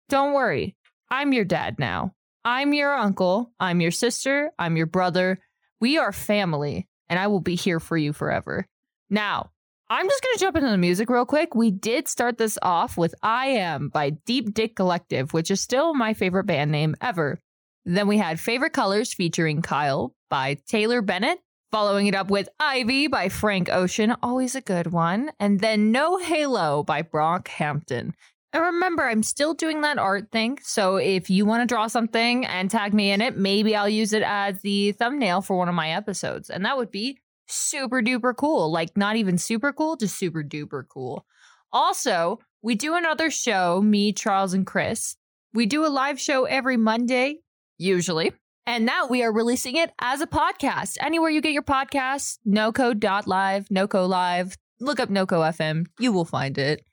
don't 0.08 0.34
worry. 0.34 0.76
I'm 1.10 1.34
your 1.34 1.46
dad 1.46 1.80
now. 1.80 2.14
I'm 2.46 2.74
your 2.74 2.94
uncle. 2.94 3.52
I'm 3.60 3.82
your 3.82 3.92
sister. 3.92 4.52
I'm 4.60 4.78
your 4.78 4.86
brother. 4.86 5.40
We 5.82 5.98
are 5.98 6.12
family, 6.12 6.88
and 7.10 7.20
I 7.20 7.28
will 7.28 7.40
be 7.40 7.56
here 7.56 7.80
for 7.80 7.98
you 7.98 8.14
forever. 8.14 8.68
Now, 9.10 9.52
I'm 9.92 10.08
just 10.08 10.22
going 10.22 10.34
to 10.36 10.40
jump 10.40 10.56
into 10.56 10.70
the 10.70 10.78
music 10.78 11.10
real 11.10 11.26
quick. 11.26 11.56
We 11.56 11.72
did 11.72 12.08
start 12.08 12.38
this 12.38 12.60
off 12.62 12.96
with 12.96 13.16
I 13.24 13.48
Am 13.48 13.90
by 13.90 14.12
Deep 14.12 14.54
Dickollective, 14.54 15.34
which 15.34 15.50
is 15.50 15.62
still 15.62 15.96
my 15.96 16.14
favorite 16.14 16.44
band 16.44 16.72
name 16.72 16.96
ever. 17.02 17.40
Then 17.86 18.08
we 18.08 18.20
had 18.20 18.40
Favorite 18.40 18.74
Colors 18.74 19.16
featuring 19.16 19.64
Kyle 19.64 20.14
by 20.30 20.60
Taylor 20.68 21.02
Bennett, 21.02 21.40
following 21.72 22.06
it 22.06 22.14
up 22.14 22.30
with 22.30 22.50
Ivy 22.60 23.08
by 23.08 23.30
Frank 23.30 23.70
Ocean, 23.70 24.16
always 24.22 24.54
a 24.54 24.62
good 24.62 24.92
one. 24.92 25.32
And 25.40 25.60
then 25.60 25.92
No 25.92 26.20
Halo 26.20 26.84
by 26.84 27.02
Brockhampton. 27.02 28.14
And 28.54 28.64
remember, 28.64 29.08
I'm 29.08 29.24
still 29.24 29.56
doing 29.56 29.82
that 29.82 29.98
art 29.98 30.32
thing. 30.32 30.60
So 30.62 30.98
if 30.98 31.32
you 31.32 31.48
want 31.48 31.68
to 31.68 31.74
draw 31.74 31.88
something 31.88 32.46
and 32.46 32.70
tag 32.70 32.94
me 32.94 33.10
in 33.10 33.22
it, 33.22 33.38
maybe 33.38 33.76
I'll 33.76 33.90
use 33.90 34.14
it 34.14 34.24
as 34.24 34.62
the 34.62 34.92
thumbnail 34.92 35.42
for 35.42 35.58
one 35.58 35.70
of 35.70 35.74
my 35.74 35.90
episodes. 35.90 36.52
And 36.52 36.64
that 36.66 36.78
would 36.78 36.92
be 36.92 37.18
super 37.50 38.02
duper 38.02 38.36
cool. 38.36 38.72
Like, 38.72 38.96
not 38.96 39.16
even 39.16 39.38
super 39.38 39.74
cool, 39.74 39.96
just 39.96 40.18
super 40.18 40.44
duper 40.44 40.84
cool. 40.88 41.26
Also, 41.72 42.40
we 42.62 42.76
do 42.76 42.96
another 42.96 43.30
show, 43.30 43.82
me, 43.82 44.12
Charles, 44.14 44.54
and 44.54 44.66
Chris. 44.66 45.16
We 45.54 45.66
do 45.66 45.86
a 45.86 45.88
live 45.88 46.20
show 46.20 46.46
every 46.46 46.78
Monday, 46.78 47.40
usually. 47.78 48.34
And 48.66 48.86
now 48.86 49.08
we 49.08 49.24
are 49.24 49.34
releasing 49.34 49.78
it 49.78 49.92
as 50.00 50.22
a 50.22 50.28
podcast. 50.28 50.98
Anywhere 51.00 51.32
you 51.32 51.42
get 51.42 51.54
your 51.54 51.64
podcasts, 51.64 52.38
noco.live, 52.48 53.68
noco 53.70 54.08
live, 54.08 54.56
look 54.80 55.00
up 55.00 55.10
noco 55.10 55.40
FM, 55.40 55.88
you 56.00 56.12
will 56.12 56.26
find 56.26 56.58
it. 56.58 56.84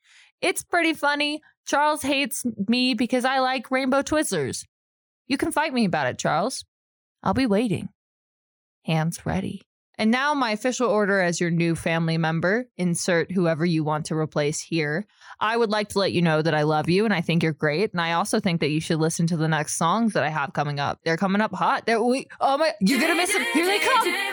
It's 0.40 0.62
pretty 0.62 0.94
funny. 0.94 1.42
Charles 1.66 2.02
hates 2.02 2.44
me 2.68 2.94
because 2.94 3.24
I 3.24 3.40
like 3.40 3.70
rainbow 3.70 4.02
twizzlers. 4.02 4.64
You 5.26 5.36
can 5.36 5.52
fight 5.52 5.74
me 5.74 5.84
about 5.84 6.06
it, 6.06 6.18
Charles. 6.18 6.64
I'll 7.22 7.34
be 7.34 7.46
waiting. 7.46 7.88
Hands 8.84 9.26
ready. 9.26 9.65
And 9.98 10.10
now, 10.10 10.34
my 10.34 10.50
official 10.50 10.88
order 10.88 11.20
as 11.20 11.40
your 11.40 11.50
new 11.50 11.74
family 11.74 12.18
member, 12.18 12.68
insert 12.76 13.32
whoever 13.32 13.64
you 13.64 13.82
want 13.82 14.06
to 14.06 14.14
replace 14.14 14.60
here. 14.60 15.06
I 15.40 15.56
would 15.56 15.70
like 15.70 15.88
to 15.90 15.98
let 15.98 16.12
you 16.12 16.20
know 16.20 16.42
that 16.42 16.54
I 16.54 16.62
love 16.62 16.90
you 16.90 17.06
and 17.06 17.14
I 17.14 17.22
think 17.22 17.42
you're 17.42 17.52
great. 17.52 17.92
And 17.92 18.00
I 18.00 18.12
also 18.12 18.38
think 18.38 18.60
that 18.60 18.70
you 18.70 18.80
should 18.80 18.98
listen 18.98 19.26
to 19.28 19.38
the 19.38 19.48
next 19.48 19.78
songs 19.78 20.12
that 20.12 20.22
I 20.22 20.28
have 20.28 20.52
coming 20.52 20.78
up. 20.80 20.98
They're 21.04 21.16
coming 21.16 21.40
up 21.40 21.54
hot. 21.54 21.86
They're, 21.86 22.02
we, 22.02 22.26
oh 22.40 22.58
my, 22.58 22.72
you're 22.80 23.00
going 23.00 23.12
to 23.12 23.16
miss 23.16 23.32
them. 23.32 23.42
Here 23.54 23.64
they 23.64 23.78
come. 23.78 24.26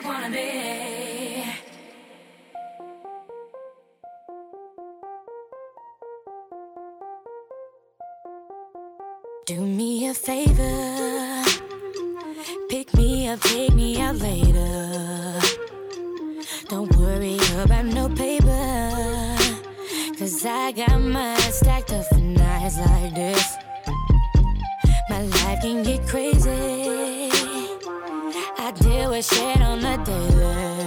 Do 9.45 9.59
me 9.59 10.07
a 10.07 10.13
favor. 10.13 11.43
Pick 12.69 12.93
me 12.93 13.27
up, 13.27 13.41
take 13.41 13.73
me 13.73 14.01
out 14.01 14.15
later. 14.15 15.42
Don't 16.73 16.91
worry 16.97 17.37
about 17.61 17.85
no 17.85 18.09
paper. 18.09 19.37
Cause 20.17 20.43
I 20.43 20.71
got 20.71 20.99
mine 20.99 21.37
stacked 21.37 21.93
up 21.93 22.03
for 22.07 22.17
nights 22.17 22.79
like 22.79 23.13
this. 23.13 23.57
My 25.07 25.21
life 25.21 25.61
can 25.61 25.83
get 25.83 26.07
crazy. 26.07 27.29
I 28.57 28.73
deal 28.79 29.11
with 29.11 29.23
shit 29.23 29.61
on 29.61 29.81
the 29.81 29.97
daily. 30.03 30.82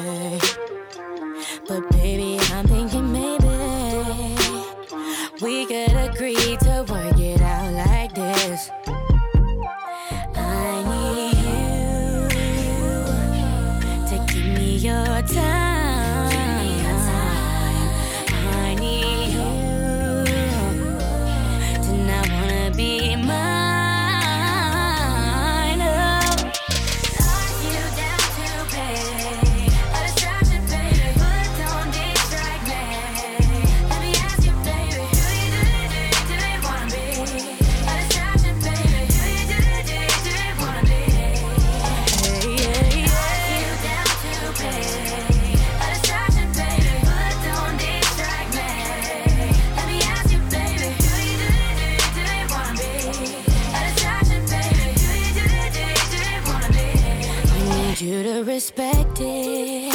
Respect 58.44 59.18
it. 59.20 59.94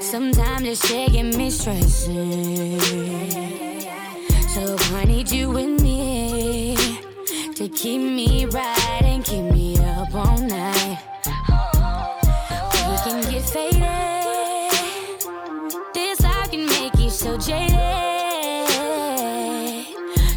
Sometimes 0.00 0.80
shit 0.80 1.12
get 1.12 1.36
me 1.36 1.50
stressing. 1.50 2.80
So 4.48 4.76
I 4.96 5.04
need 5.04 5.30
you 5.30 5.50
with 5.50 5.82
me 5.82 6.76
to 7.54 7.68
keep 7.68 8.00
me 8.00 8.46
right 8.46 9.02
and 9.02 9.24
keep 9.24 9.44
me 9.44 9.76
up 9.78 10.14
all 10.14 10.38
night. 10.38 10.98
We 12.88 12.96
can 13.04 13.20
get 13.30 13.42
faded. 13.42 14.72
This 15.94 16.20
life 16.22 16.50
can 16.50 16.66
make 16.66 16.96
you 16.98 17.10
so 17.10 17.36
jaded. 17.36 17.78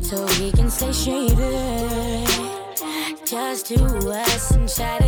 So 0.03 0.25
we 0.39 0.51
can 0.51 0.69
stay 0.69 0.91
shaded. 0.91 2.27
Just 3.25 3.67
to 3.67 3.83
us 4.09 4.51
and 4.51 4.67
try 4.67 5.00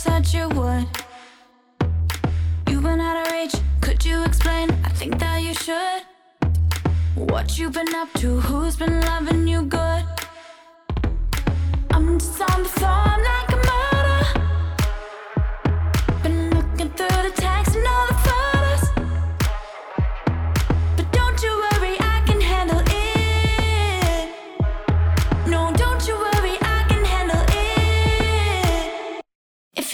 said 0.00 0.32
you 0.32 0.48
would. 0.48 0.86
You've 2.66 2.82
been 2.82 3.00
out 3.00 3.26
of 3.26 3.32
reach, 3.34 3.54
could 3.82 4.02
you 4.02 4.24
explain? 4.24 4.70
I 4.82 4.88
think 4.88 5.18
that 5.18 5.42
you 5.42 5.52
should. 5.52 6.02
What 7.14 7.58
you've 7.58 7.74
been 7.74 7.94
up 7.94 8.10
to, 8.14 8.40
who's 8.40 8.76
been 8.76 8.98
loving 9.02 9.46
you 9.46 9.60
good? 9.60 10.04
I'm 11.90 12.18
just 12.18 12.40
on 12.40 12.62
the 12.62 12.68
phone 12.80 13.22
like. 13.24 13.49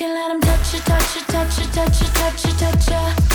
can 0.07 0.15
let 0.15 0.31
him 0.31 0.41
touch 0.41 0.75
you, 0.75 0.81
touch 0.81 1.17
you, 1.17 1.23
touch 1.23 1.59
you, 1.59 1.67
touch 1.73 2.01
you, 2.01 2.09
touch 2.09 2.45
you, 2.45 2.53
touch 2.53 3.21
you. 3.21 3.26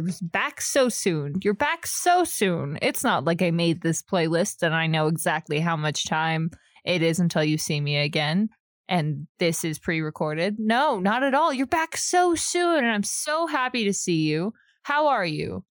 You're 0.00 0.14
back 0.22 0.60
so 0.60 0.88
soon. 0.88 1.36
You're 1.42 1.54
back 1.54 1.86
so 1.86 2.24
soon. 2.24 2.78
It's 2.82 3.04
not 3.04 3.24
like 3.24 3.42
I 3.42 3.50
made 3.50 3.82
this 3.82 4.02
playlist 4.02 4.62
and 4.62 4.74
I 4.74 4.86
know 4.86 5.06
exactly 5.06 5.60
how 5.60 5.76
much 5.76 6.06
time 6.06 6.50
it 6.84 7.02
is 7.02 7.18
until 7.18 7.44
you 7.44 7.58
see 7.58 7.80
me 7.80 7.98
again. 7.98 8.48
And 8.88 9.26
this 9.38 9.64
is 9.64 9.78
pre 9.78 10.00
recorded. 10.00 10.56
No, 10.58 10.98
not 10.98 11.22
at 11.22 11.34
all. 11.34 11.52
You're 11.52 11.66
back 11.66 11.96
so 11.96 12.34
soon. 12.34 12.78
And 12.78 12.90
I'm 12.90 13.02
so 13.02 13.46
happy 13.46 13.84
to 13.84 13.92
see 13.92 14.22
you. 14.22 14.54
How 14.82 15.08
are 15.08 15.26
you? 15.26 15.64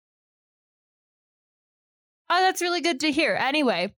Oh, 2.29 2.41
that's 2.41 2.61
really 2.61 2.81
good 2.81 2.99
to 3.01 3.11
hear. 3.11 3.35
Anyway, 3.35 3.93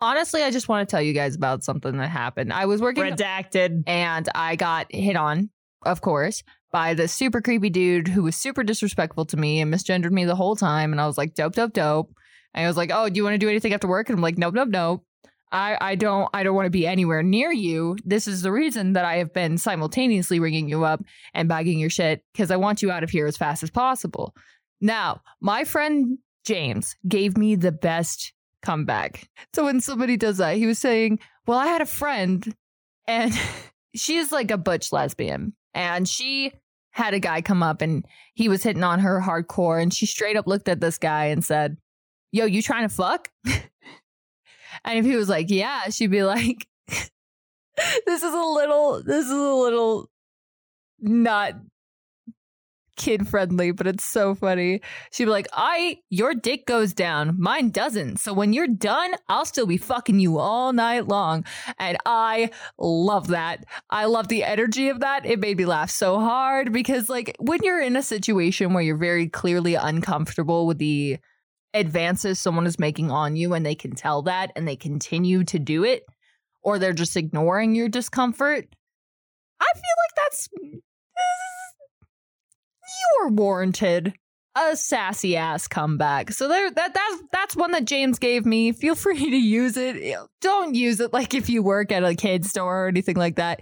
honestly, 0.00 0.42
I 0.42 0.50
just 0.50 0.68
want 0.68 0.86
to 0.86 0.90
tell 0.90 1.02
you 1.02 1.12
guys 1.12 1.36
about 1.36 1.62
something 1.62 1.96
that 1.96 2.08
happened. 2.08 2.52
I 2.52 2.66
was 2.66 2.80
working 2.80 3.04
redacted 3.04 3.84
and 3.86 4.28
I 4.34 4.56
got 4.56 4.92
hit 4.92 5.16
on, 5.16 5.50
of 5.86 6.00
course, 6.00 6.42
by 6.72 6.94
this 6.94 7.12
super 7.12 7.40
creepy 7.40 7.70
dude 7.70 8.08
who 8.08 8.22
was 8.22 8.36
super 8.36 8.62
disrespectful 8.62 9.24
to 9.26 9.36
me 9.36 9.60
and 9.60 9.72
misgendered 9.72 10.12
me 10.12 10.24
the 10.24 10.36
whole 10.36 10.56
time. 10.56 10.92
And 10.92 11.00
I 11.00 11.06
was 11.06 11.18
like, 11.18 11.34
dope, 11.34 11.54
dope, 11.54 11.72
dope. 11.72 12.14
And 12.54 12.64
I 12.64 12.68
was 12.68 12.76
like, 12.76 12.90
oh, 12.92 13.08
do 13.08 13.16
you 13.16 13.24
want 13.24 13.34
to 13.34 13.38
do 13.38 13.48
anything 13.48 13.72
after 13.72 13.88
work? 13.88 14.08
And 14.08 14.16
I'm 14.16 14.22
like, 14.22 14.38
nope, 14.38 14.54
nope, 14.54 14.68
nope. 14.68 15.04
I, 15.52 15.76
I 15.80 15.94
don't 15.96 16.28
I 16.32 16.44
don't 16.44 16.54
want 16.54 16.66
to 16.66 16.70
be 16.70 16.86
anywhere 16.86 17.22
near 17.22 17.50
you. 17.50 17.96
This 18.04 18.28
is 18.28 18.42
the 18.42 18.52
reason 18.52 18.92
that 18.92 19.04
I 19.04 19.16
have 19.16 19.32
been 19.32 19.58
simultaneously 19.58 20.38
ringing 20.38 20.68
you 20.68 20.84
up 20.84 21.02
and 21.34 21.48
bagging 21.48 21.80
your 21.80 21.90
shit 21.90 22.22
because 22.32 22.52
I 22.52 22.56
want 22.56 22.82
you 22.82 22.90
out 22.90 23.02
of 23.02 23.10
here 23.10 23.26
as 23.26 23.36
fast 23.36 23.62
as 23.62 23.70
possible. 23.70 24.34
Now, 24.80 25.22
my 25.40 25.64
friend 25.64 26.18
James 26.44 26.96
gave 27.06 27.36
me 27.36 27.56
the 27.56 27.72
best 27.72 28.32
comeback. 28.62 29.28
So 29.54 29.64
when 29.64 29.80
somebody 29.80 30.16
does 30.16 30.38
that, 30.38 30.56
he 30.56 30.66
was 30.66 30.78
saying, 30.78 31.18
Well, 31.46 31.58
I 31.58 31.66
had 31.66 31.82
a 31.82 31.86
friend 31.86 32.54
and 33.06 33.32
she 33.94 34.16
is 34.16 34.30
like 34.30 34.50
a 34.50 34.58
butch 34.58 34.92
lesbian. 34.92 35.54
And 35.74 36.08
she 36.08 36.52
had 36.92 37.14
a 37.14 37.20
guy 37.20 37.40
come 37.40 37.62
up 37.62 37.82
and 37.82 38.04
he 38.34 38.48
was 38.48 38.62
hitting 38.62 38.84
on 38.84 39.00
her 39.00 39.20
hardcore. 39.20 39.80
And 39.80 39.92
she 39.92 40.06
straight 40.06 40.36
up 40.36 40.46
looked 40.46 40.68
at 40.68 40.80
this 40.80 40.98
guy 40.98 41.26
and 41.26 41.44
said, 41.44 41.76
Yo, 42.32 42.44
you 42.44 42.62
trying 42.62 42.88
to 42.88 42.94
fuck? 42.94 43.30
and 43.46 44.98
if 44.98 45.04
he 45.04 45.16
was 45.16 45.28
like, 45.28 45.50
Yeah, 45.50 45.88
she'd 45.90 46.10
be 46.10 46.22
like, 46.22 46.66
This 46.88 48.22
is 48.22 48.34
a 48.34 48.42
little, 48.42 49.02
this 49.02 49.26
is 49.26 49.32
a 49.32 49.54
little 49.54 50.10
not 50.98 51.54
kid 53.00 53.26
friendly, 53.26 53.70
but 53.70 53.86
it's 53.86 54.04
so 54.04 54.34
funny. 54.34 54.82
She'd 55.10 55.24
be 55.24 55.30
like, 55.30 55.48
I, 55.54 56.00
your 56.10 56.34
dick 56.34 56.66
goes 56.66 56.92
down, 56.92 57.40
mine 57.40 57.70
doesn't. 57.70 58.18
So 58.18 58.34
when 58.34 58.52
you're 58.52 58.68
done, 58.68 59.14
I'll 59.26 59.46
still 59.46 59.66
be 59.66 59.78
fucking 59.78 60.20
you 60.20 60.38
all 60.38 60.74
night 60.74 61.08
long. 61.08 61.46
And 61.78 61.96
I 62.04 62.50
love 62.78 63.28
that. 63.28 63.64
I 63.88 64.04
love 64.04 64.28
the 64.28 64.44
energy 64.44 64.90
of 64.90 65.00
that. 65.00 65.24
It 65.24 65.40
made 65.40 65.56
me 65.56 65.64
laugh 65.64 65.90
so 65.90 66.20
hard 66.20 66.74
because, 66.74 67.08
like, 67.08 67.34
when 67.40 67.60
you're 67.62 67.80
in 67.80 67.96
a 67.96 68.02
situation 68.02 68.74
where 68.74 68.82
you're 68.82 68.98
very 68.98 69.28
clearly 69.28 69.76
uncomfortable 69.76 70.66
with 70.66 70.76
the 70.76 71.16
advances 71.72 72.38
someone 72.38 72.66
is 72.66 72.78
making 72.78 73.10
on 73.10 73.34
you 73.34 73.54
and 73.54 73.64
they 73.64 73.74
can 73.74 73.92
tell 73.92 74.22
that 74.22 74.52
and 74.54 74.68
they 74.68 74.76
continue 74.76 75.42
to 75.44 75.58
do 75.58 75.84
it, 75.84 76.04
or 76.62 76.78
they're 76.78 76.92
just 76.92 77.16
ignoring 77.16 77.74
your 77.74 77.88
discomfort, 77.88 78.66
I 79.58 79.72
feel 79.72 79.96
like 80.02 80.16
that's 80.16 80.48
you're 83.18 83.30
warranted 83.30 84.14
a 84.56 84.76
sassy 84.76 85.36
ass 85.36 85.68
comeback. 85.68 86.32
So 86.32 86.48
there 86.48 86.70
that 86.70 86.94
that's 86.94 87.22
that's 87.32 87.56
one 87.56 87.72
that 87.72 87.84
James 87.84 88.18
gave 88.18 88.44
me. 88.44 88.72
Feel 88.72 88.94
free 88.94 89.18
to 89.30 89.36
use 89.36 89.76
it. 89.76 90.16
Don't 90.40 90.74
use 90.74 91.00
it 91.00 91.12
like 91.12 91.34
if 91.34 91.48
you 91.48 91.62
work 91.62 91.92
at 91.92 92.04
a 92.04 92.14
kid 92.14 92.44
store 92.44 92.86
or 92.86 92.88
anything 92.88 93.16
like 93.16 93.36
that. 93.36 93.60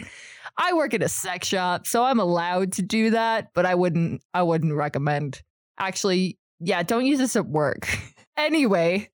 I 0.60 0.72
work 0.72 0.92
at 0.92 1.02
a 1.04 1.08
sex 1.08 1.46
shop, 1.46 1.86
so 1.86 2.02
I'm 2.02 2.18
allowed 2.18 2.72
to 2.74 2.82
do 2.82 3.10
that, 3.10 3.50
but 3.54 3.64
I 3.64 3.74
wouldn't 3.74 4.22
I 4.34 4.42
wouldn't 4.42 4.74
recommend. 4.74 5.42
Actually, 5.78 6.38
yeah, 6.58 6.82
don't 6.82 7.06
use 7.06 7.18
this 7.18 7.36
at 7.36 7.46
work. 7.46 7.88
anyway, 8.36 9.10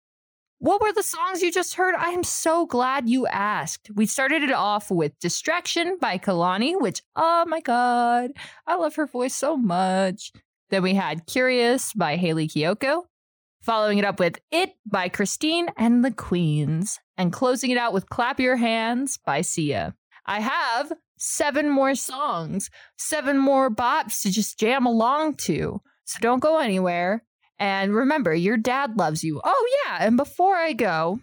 what 0.64 0.80
were 0.80 0.94
the 0.94 1.02
songs 1.02 1.42
you 1.42 1.52
just 1.52 1.74
heard? 1.74 1.94
I 1.94 2.12
am 2.12 2.24
so 2.24 2.64
glad 2.64 3.06
you 3.06 3.26
asked. 3.26 3.90
We 3.94 4.06
started 4.06 4.42
it 4.42 4.50
off 4.50 4.90
with 4.90 5.12
Distraction 5.18 5.98
by 6.00 6.16
Kehlani, 6.16 6.80
which, 6.80 7.02
oh 7.14 7.44
my 7.46 7.60
God, 7.60 8.30
I 8.66 8.76
love 8.76 8.94
her 8.94 9.06
voice 9.06 9.34
so 9.34 9.58
much. 9.58 10.32
Then 10.70 10.82
we 10.82 10.94
had 10.94 11.26
Curious 11.26 11.92
by 11.92 12.16
Hayley 12.16 12.48
Kiyoko, 12.48 13.02
following 13.60 13.98
it 13.98 14.06
up 14.06 14.18
with 14.18 14.40
It 14.50 14.70
by 14.86 15.10
Christine 15.10 15.68
and 15.76 16.02
the 16.02 16.12
Queens, 16.12 16.98
and 17.18 17.30
closing 17.30 17.70
it 17.70 17.76
out 17.76 17.92
with 17.92 18.08
Clap 18.08 18.40
Your 18.40 18.56
Hands 18.56 19.18
by 19.26 19.42
Sia. 19.42 19.94
I 20.24 20.40
have 20.40 20.94
seven 21.18 21.68
more 21.68 21.94
songs, 21.94 22.70
seven 22.96 23.36
more 23.36 23.70
bops 23.70 24.22
to 24.22 24.30
just 24.30 24.58
jam 24.58 24.86
along 24.86 25.34
to. 25.34 25.82
So 26.06 26.18
don't 26.22 26.40
go 26.40 26.58
anywhere. 26.58 27.22
And 27.58 27.94
remember, 27.94 28.34
your 28.34 28.56
dad 28.56 28.96
loves 28.96 29.22
you. 29.22 29.40
Oh, 29.44 29.68
yeah. 29.84 29.98
And 30.00 30.16
before 30.16 30.56
I 30.56 30.72
go, 30.72 31.20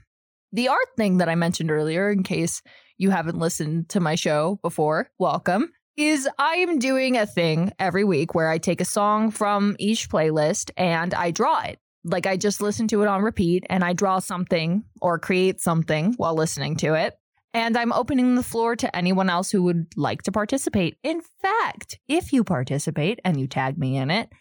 the 0.51 0.69
art 0.69 0.87
thing 0.97 1.17
that 1.17 1.29
I 1.29 1.35
mentioned 1.35 1.71
earlier, 1.71 2.09
in 2.11 2.23
case 2.23 2.61
you 2.97 3.09
haven't 3.09 3.39
listened 3.39 3.89
to 3.89 3.99
my 3.99 4.15
show 4.15 4.59
before, 4.61 5.09
welcome, 5.17 5.71
is 5.97 6.27
I 6.37 6.55
am 6.55 6.79
doing 6.79 7.17
a 7.17 7.25
thing 7.25 7.71
every 7.79 8.03
week 8.03 8.33
where 8.33 8.49
I 8.49 8.57
take 8.57 8.81
a 8.81 8.85
song 8.85 9.31
from 9.31 9.75
each 9.79 10.09
playlist 10.09 10.71
and 10.77 11.13
I 11.13 11.31
draw 11.31 11.61
it. 11.61 11.79
Like 12.03 12.25
I 12.25 12.37
just 12.37 12.61
listen 12.61 12.87
to 12.89 13.01
it 13.01 13.07
on 13.07 13.21
repeat 13.21 13.65
and 13.69 13.83
I 13.83 13.93
draw 13.93 14.19
something 14.19 14.83
or 15.01 15.19
create 15.19 15.61
something 15.61 16.13
while 16.17 16.35
listening 16.35 16.75
to 16.77 16.95
it. 16.95 17.15
And 17.53 17.77
I'm 17.77 17.91
opening 17.91 18.35
the 18.35 18.43
floor 18.43 18.77
to 18.77 18.95
anyone 18.95 19.29
else 19.29 19.51
who 19.51 19.63
would 19.63 19.87
like 19.97 20.23
to 20.23 20.31
participate. 20.31 20.97
In 21.03 21.21
fact, 21.41 21.99
if 22.07 22.31
you 22.31 22.43
participate 22.45 23.19
and 23.25 23.39
you 23.39 23.47
tag 23.47 23.77
me 23.77 23.97
in 23.97 24.09
it, 24.09 24.31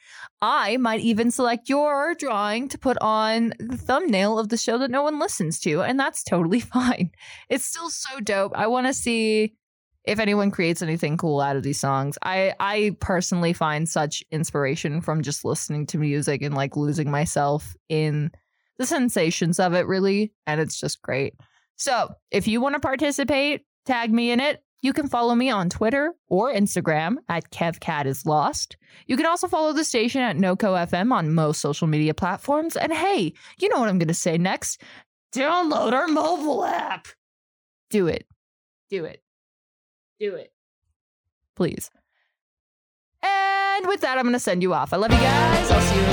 I 0.43 0.79
might 0.79 1.01
even 1.01 1.31
select 1.31 1.69
your 1.69 2.15
drawing 2.15 2.69
to 2.69 2.79
put 2.79 2.97
on 3.01 3.53
the 3.59 3.77
thumbnail 3.77 4.39
of 4.39 4.49
the 4.49 4.57
show 4.57 4.79
that 4.79 4.91
no 4.91 5.03
one 5.03 5.19
listens 5.19 5.61
to. 5.61 5.83
And 5.83 6.01
that's 6.01 6.25
totally 6.25 6.61
fine. 6.61 7.11
It's 7.49 7.65
still 7.65 7.91
so 7.91 8.21
dope. 8.21 8.53
I 8.55 8.67
want 8.67 8.87
to 8.87 8.95
see 8.95 9.55
if 10.05 10.19
anyone 10.19 10.51
creates 10.51 10.81
anything 10.81 11.19
cool 11.19 11.41
out 11.41 11.57
of 11.57 11.63
these 11.63 11.79
songs. 11.79 12.17
I 12.23 12.55
I 12.59 12.97
personally 13.01 13.53
find 13.53 13.89
such 13.89 14.25
inspiration 14.31 15.03
from 15.03 15.23
just 15.23 15.45
listening 15.45 15.87
to 15.89 15.99
music 15.99 16.43
and 16.43 16.55
like 16.55 16.77
losing 16.77 17.11
myself 17.11 17.77
in 17.89 18.31
the 18.79 18.87
sensations 18.87 19.61
of 19.61 19.75
it 19.75 19.87
really 19.87 20.33
and 20.47 20.61
it's 20.61 20.81
just 20.81 21.03
great. 21.03 21.35
So, 21.77 22.15
if 22.31 22.47
you 22.47 22.61
want 22.61 22.75
to 22.75 22.81
participate, 22.81 23.63
tag 23.87 24.13
me 24.13 24.31
in 24.31 24.41
it. 24.41 24.63
You 24.83 24.93
can 24.93 25.09
follow 25.09 25.35
me 25.35 25.51
on 25.51 25.69
Twitter 25.69 26.13
or 26.29 26.53
Instagram 26.53 27.17
at 27.29 27.51
KevKatIsLost. 27.51 28.77
You 29.07 29.17
can 29.17 29.27
also 29.27 29.47
follow 29.47 29.73
the 29.73 29.85
station 29.85 30.23
at 30.23 30.37
NoCo 30.37 30.89
FM 30.89 31.13
on 31.13 31.35
most 31.35 31.61
social 31.61 31.87
media 31.87 32.15
platforms. 32.15 32.77
And 32.77 32.93
hey, 32.93 33.35
you 33.59 33.69
know 33.69 33.79
what 33.79 33.89
I'm 33.89 33.99
going 33.99 34.09
to 34.09 34.15
say 34.15 34.39
next? 34.39 34.81
Download 35.35 35.93
our 35.93 36.09
mobile 36.09 36.65
app. 36.65 37.09
Do 37.91 38.07
it. 38.07 38.27
Do 38.89 39.05
it. 39.05 39.23
Do 40.19 40.35
it. 40.35 40.53
Please. 41.57 41.91
And 43.23 43.87
with 43.87 44.01
that, 44.01 44.17
I'm 44.17 44.25
going 44.25 44.33
to 44.33 44.41
send 44.41 44.63
you 44.63 44.73
off. 44.73 44.93
I 44.93 44.97
love 44.97 45.13
you 45.13 45.19
guys. 45.19 45.71
I'll 45.71 45.81
see 45.81 45.97
you 45.97 46.10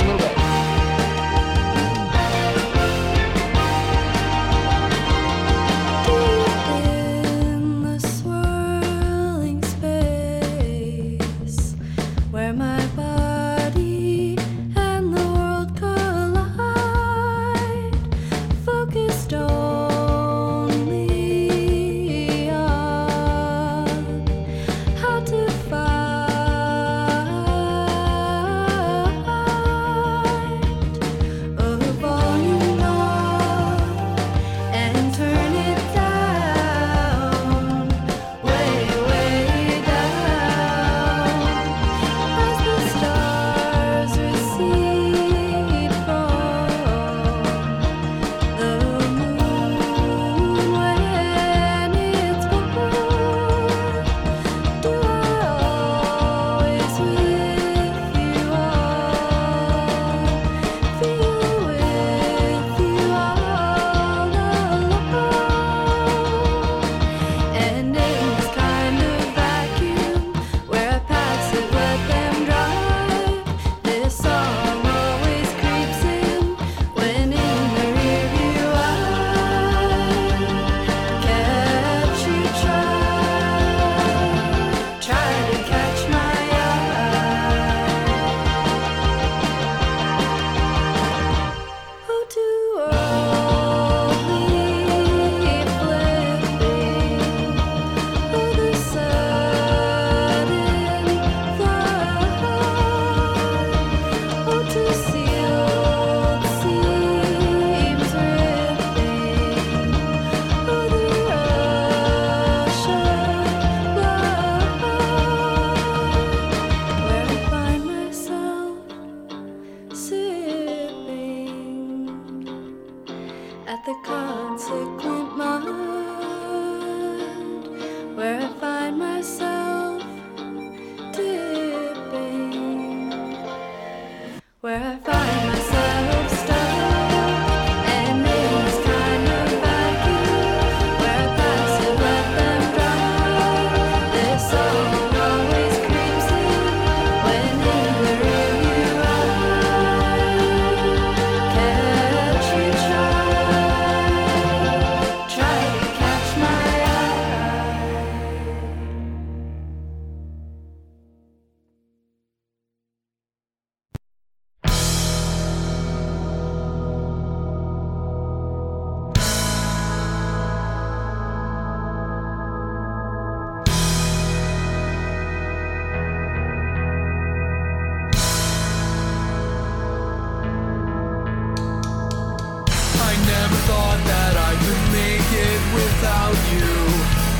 about 186.28 186.52
you, 186.52 186.68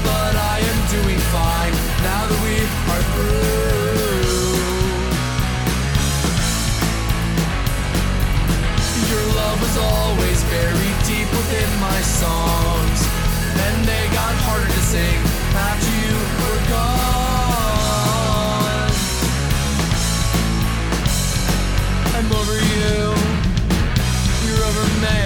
but 0.03 0.35
I 0.37 0.61
am 0.61 0.79
doing 0.89 1.21
fine 1.29 1.75
now 2.01 2.23
that 2.29 2.41
we 2.45 2.57
are 2.93 3.05
through. 3.13 3.37
Your 9.13 9.25
love 9.37 9.59
was 9.61 9.77
always 9.77 10.43
buried 10.45 10.99
deep 11.05 11.29
within 11.29 11.71
my 11.81 12.01
songs, 12.01 13.01
and 13.67 13.77
they 13.85 14.05
got 14.17 14.35
harder 14.47 14.71
to 14.73 14.83
sing 14.93 15.21
after 15.69 15.93
you 16.05 16.17
were 16.41 16.61
gone. 16.73 17.09
I'm 22.17 22.29
over 22.41 22.57
you, 22.73 23.13
you're 24.45 24.63
over 24.65 24.87
me. 25.05 25.21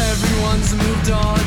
Everyone's 0.00 0.72
moved 0.74 1.10
on. 1.10 1.39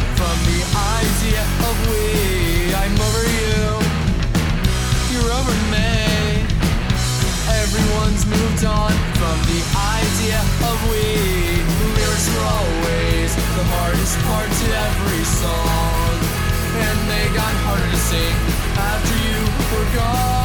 on 8.66 8.92
from 9.20 9.38
the 9.52 9.62
idea 9.76 10.40
of 10.64 10.78
we. 10.88 11.04
Lyrics 12.00 12.28
were 12.32 12.48
always 12.48 13.36
the 13.36 13.66
hardest 13.76 14.16
part 14.24 14.48
to 14.48 14.68
every 14.88 15.24
song, 15.28 16.16
and 16.72 16.98
they 17.12 17.28
got 17.36 17.54
harder 17.68 17.84
to 17.84 18.00
sing 18.08 18.36
after 18.80 19.16
you 19.28 19.40
were 19.68 19.90
gone. 20.00 20.44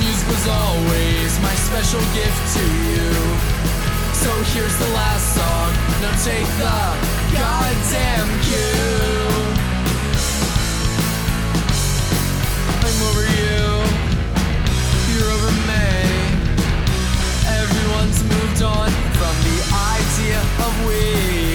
Music 0.00 0.28
was 0.32 0.46
always 0.48 1.30
my 1.44 1.54
special 1.68 2.00
gift 2.16 2.42
to 2.56 2.64
you. 2.88 3.10
So 4.16 4.32
here's 4.56 4.76
the 4.80 4.90
last 4.96 5.26
song. 5.36 5.70
Now 6.00 6.16
take 6.24 6.48
the 6.56 6.78
goddamn 7.36 8.28
cue. 8.48 9.35
On 18.62 18.88
from 18.88 19.36
the 19.44 19.58
idea 19.70 20.40
of 20.40 20.86
we. 20.86 21.45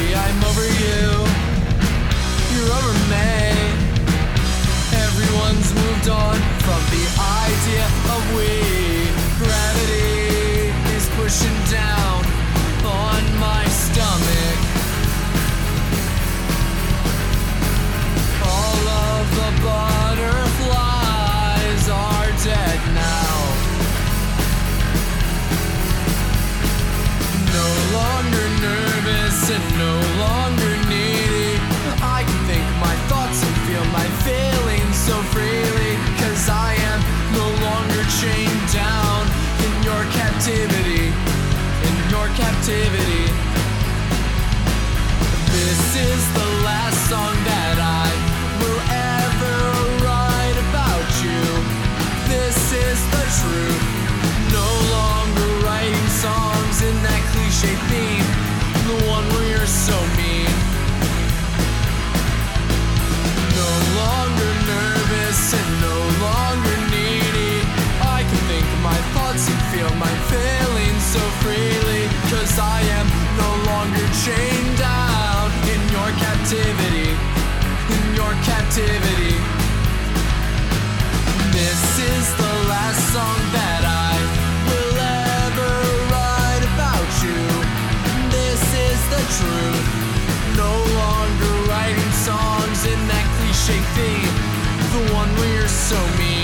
Cause 72.51 72.59
I 72.59 72.81
am 72.99 73.07
no 73.39 73.51
longer 73.71 74.05
chained 74.27 74.77
down 74.77 75.47
in 75.71 75.81
your 75.87 76.11
captivity. 76.19 77.15
In 77.95 78.03
your 78.11 78.33
captivity. 78.43 79.39
This 81.55 81.81
is 82.11 82.25
the 82.35 82.53
last 82.67 82.99
song 83.15 83.39
that 83.55 83.83
I 83.87 84.13
will 84.67 84.99
ever 84.99 85.71
write 86.11 86.63
about 86.75 87.07
you. 87.23 87.39
This 88.35 88.59
is 88.59 88.99
the 89.15 89.23
truth. 89.39 89.87
No 90.59 90.75
longer 90.99 91.53
writing 91.71 92.11
songs 92.19 92.83
in 92.83 92.99
that 93.07 93.27
cliche 93.39 93.79
theme. 93.95 94.35
The 94.91 95.13
one 95.15 95.31
where 95.39 95.53
you're 95.55 95.69
so 95.69 95.99
mean. 96.19 96.40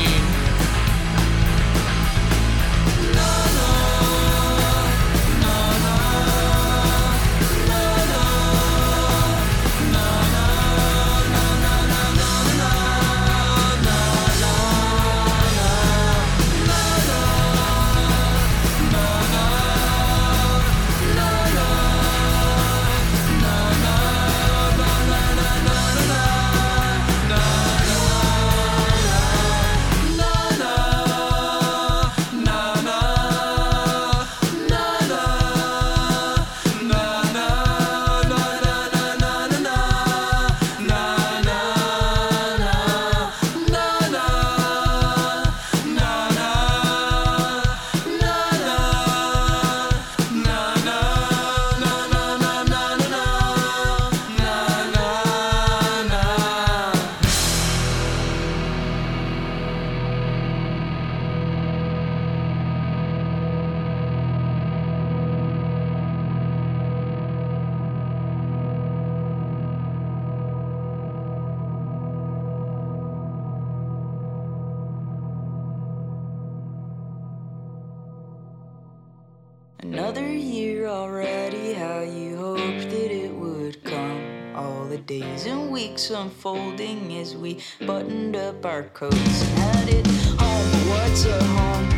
Weeks 85.78 86.10
unfolding 86.10 87.16
as 87.18 87.38
we 87.38 87.60
buttoned 87.86 88.36
up 88.36 88.66
our 88.66 88.82
coats 88.96 89.16
and 89.44 89.60
headed 89.60 90.08
home. 90.08 90.90
What's 90.90 91.24
a 91.26 91.38
uh-huh. 91.38 91.76
home? 91.76 91.97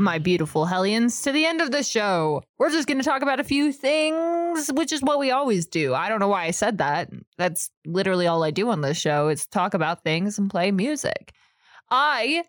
My 0.00 0.18
beautiful 0.18 0.64
hellions, 0.64 1.22
to 1.22 1.32
the 1.32 1.46
end 1.46 1.60
of 1.60 1.70
the 1.70 1.82
show. 1.82 2.42
We're 2.58 2.70
just 2.70 2.88
going 2.88 2.98
to 2.98 3.04
talk 3.04 3.22
about 3.22 3.40
a 3.40 3.44
few 3.44 3.72
things, 3.72 4.68
which 4.72 4.92
is 4.92 5.02
what 5.02 5.18
we 5.18 5.30
always 5.30 5.66
do. 5.66 5.94
I 5.94 6.08
don't 6.08 6.20
know 6.20 6.28
why 6.28 6.44
I 6.44 6.50
said 6.50 6.78
that. 6.78 7.10
That's 7.38 7.70
literally 7.86 8.26
all 8.26 8.42
I 8.42 8.50
do 8.50 8.68
on 8.70 8.80
this 8.80 8.98
show 8.98 9.28
is 9.28 9.46
talk 9.46 9.74
about 9.74 10.02
things 10.02 10.38
and 10.38 10.50
play 10.50 10.70
music. 10.70 11.32
I 11.90 12.44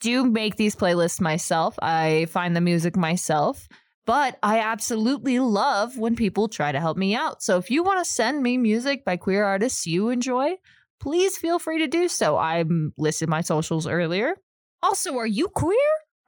do 0.00 0.24
make 0.24 0.56
these 0.56 0.74
playlists 0.76 1.20
myself. 1.20 1.74
I 1.80 2.26
find 2.26 2.56
the 2.56 2.60
music 2.60 2.96
myself, 2.96 3.68
but 4.06 4.38
I 4.42 4.60
absolutely 4.60 5.38
love 5.38 5.98
when 5.98 6.16
people 6.16 6.48
try 6.48 6.72
to 6.72 6.80
help 6.80 6.96
me 6.96 7.14
out. 7.14 7.42
So 7.42 7.58
if 7.58 7.70
you 7.70 7.82
want 7.82 8.04
to 8.04 8.10
send 8.10 8.42
me 8.42 8.58
music 8.58 9.04
by 9.04 9.16
queer 9.16 9.44
artists 9.44 9.86
you 9.86 10.08
enjoy, 10.08 10.54
please 11.00 11.36
feel 11.36 11.58
free 11.58 11.78
to 11.78 11.86
do 11.86 12.08
so. 12.08 12.36
I 12.36 12.64
listed 12.96 13.28
my 13.28 13.42
socials 13.42 13.86
earlier. 13.86 14.34
Also, 14.82 15.16
are 15.18 15.26
you 15.26 15.48
queer? 15.48 15.76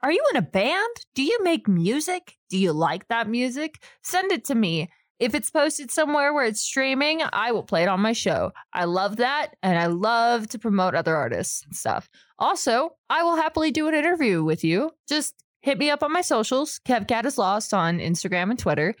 Are 0.03 0.11
you 0.11 0.21
in 0.31 0.35
a 0.35 0.41
band? 0.41 0.95
Do 1.15 1.23
you 1.23 1.41
make 1.43 1.65
music? 1.65 2.35
Do 2.49 2.57
you 2.57 2.73
like 2.73 3.07
that 3.07 3.29
music? 3.29 3.81
Send 4.01 4.33
it 4.33 4.43
to 4.45 4.55
me. 4.55 4.89
If 5.17 5.33
it's 5.33 5.49
posted 5.49 5.91
somewhere 5.91 6.33
where 6.33 6.43
it's 6.43 6.59
streaming, 6.59 7.21
I 7.31 7.53
will 7.53 7.63
play 7.63 7.83
it 7.83 7.87
on 7.87 8.01
my 8.01 8.11
show. 8.11 8.51
I 8.73 8.83
love 8.83 9.15
that, 9.17 9.55
and 9.63 9.79
I 9.79 9.85
love 9.85 10.49
to 10.49 10.59
promote 10.59 10.93
other 10.93 11.15
artists 11.15 11.63
and 11.63 11.73
stuff. 11.73 12.09
Also, 12.37 12.97
I 13.09 13.23
will 13.23 13.37
happily 13.37 13.71
do 13.71 13.87
an 13.87 13.95
interview 13.95 14.43
with 14.43 14.65
you. 14.65 14.91
Just 15.07 15.35
hit 15.61 15.77
me 15.77 15.89
up 15.89 16.03
on 16.03 16.11
my 16.11 16.19
socials. 16.19 16.81
KevKat 16.85 17.25
is 17.25 17.37
lost 17.37 17.73
on 17.73 17.99
Instagram 17.99 18.49
and 18.49 18.59
Twitter, 18.59 18.95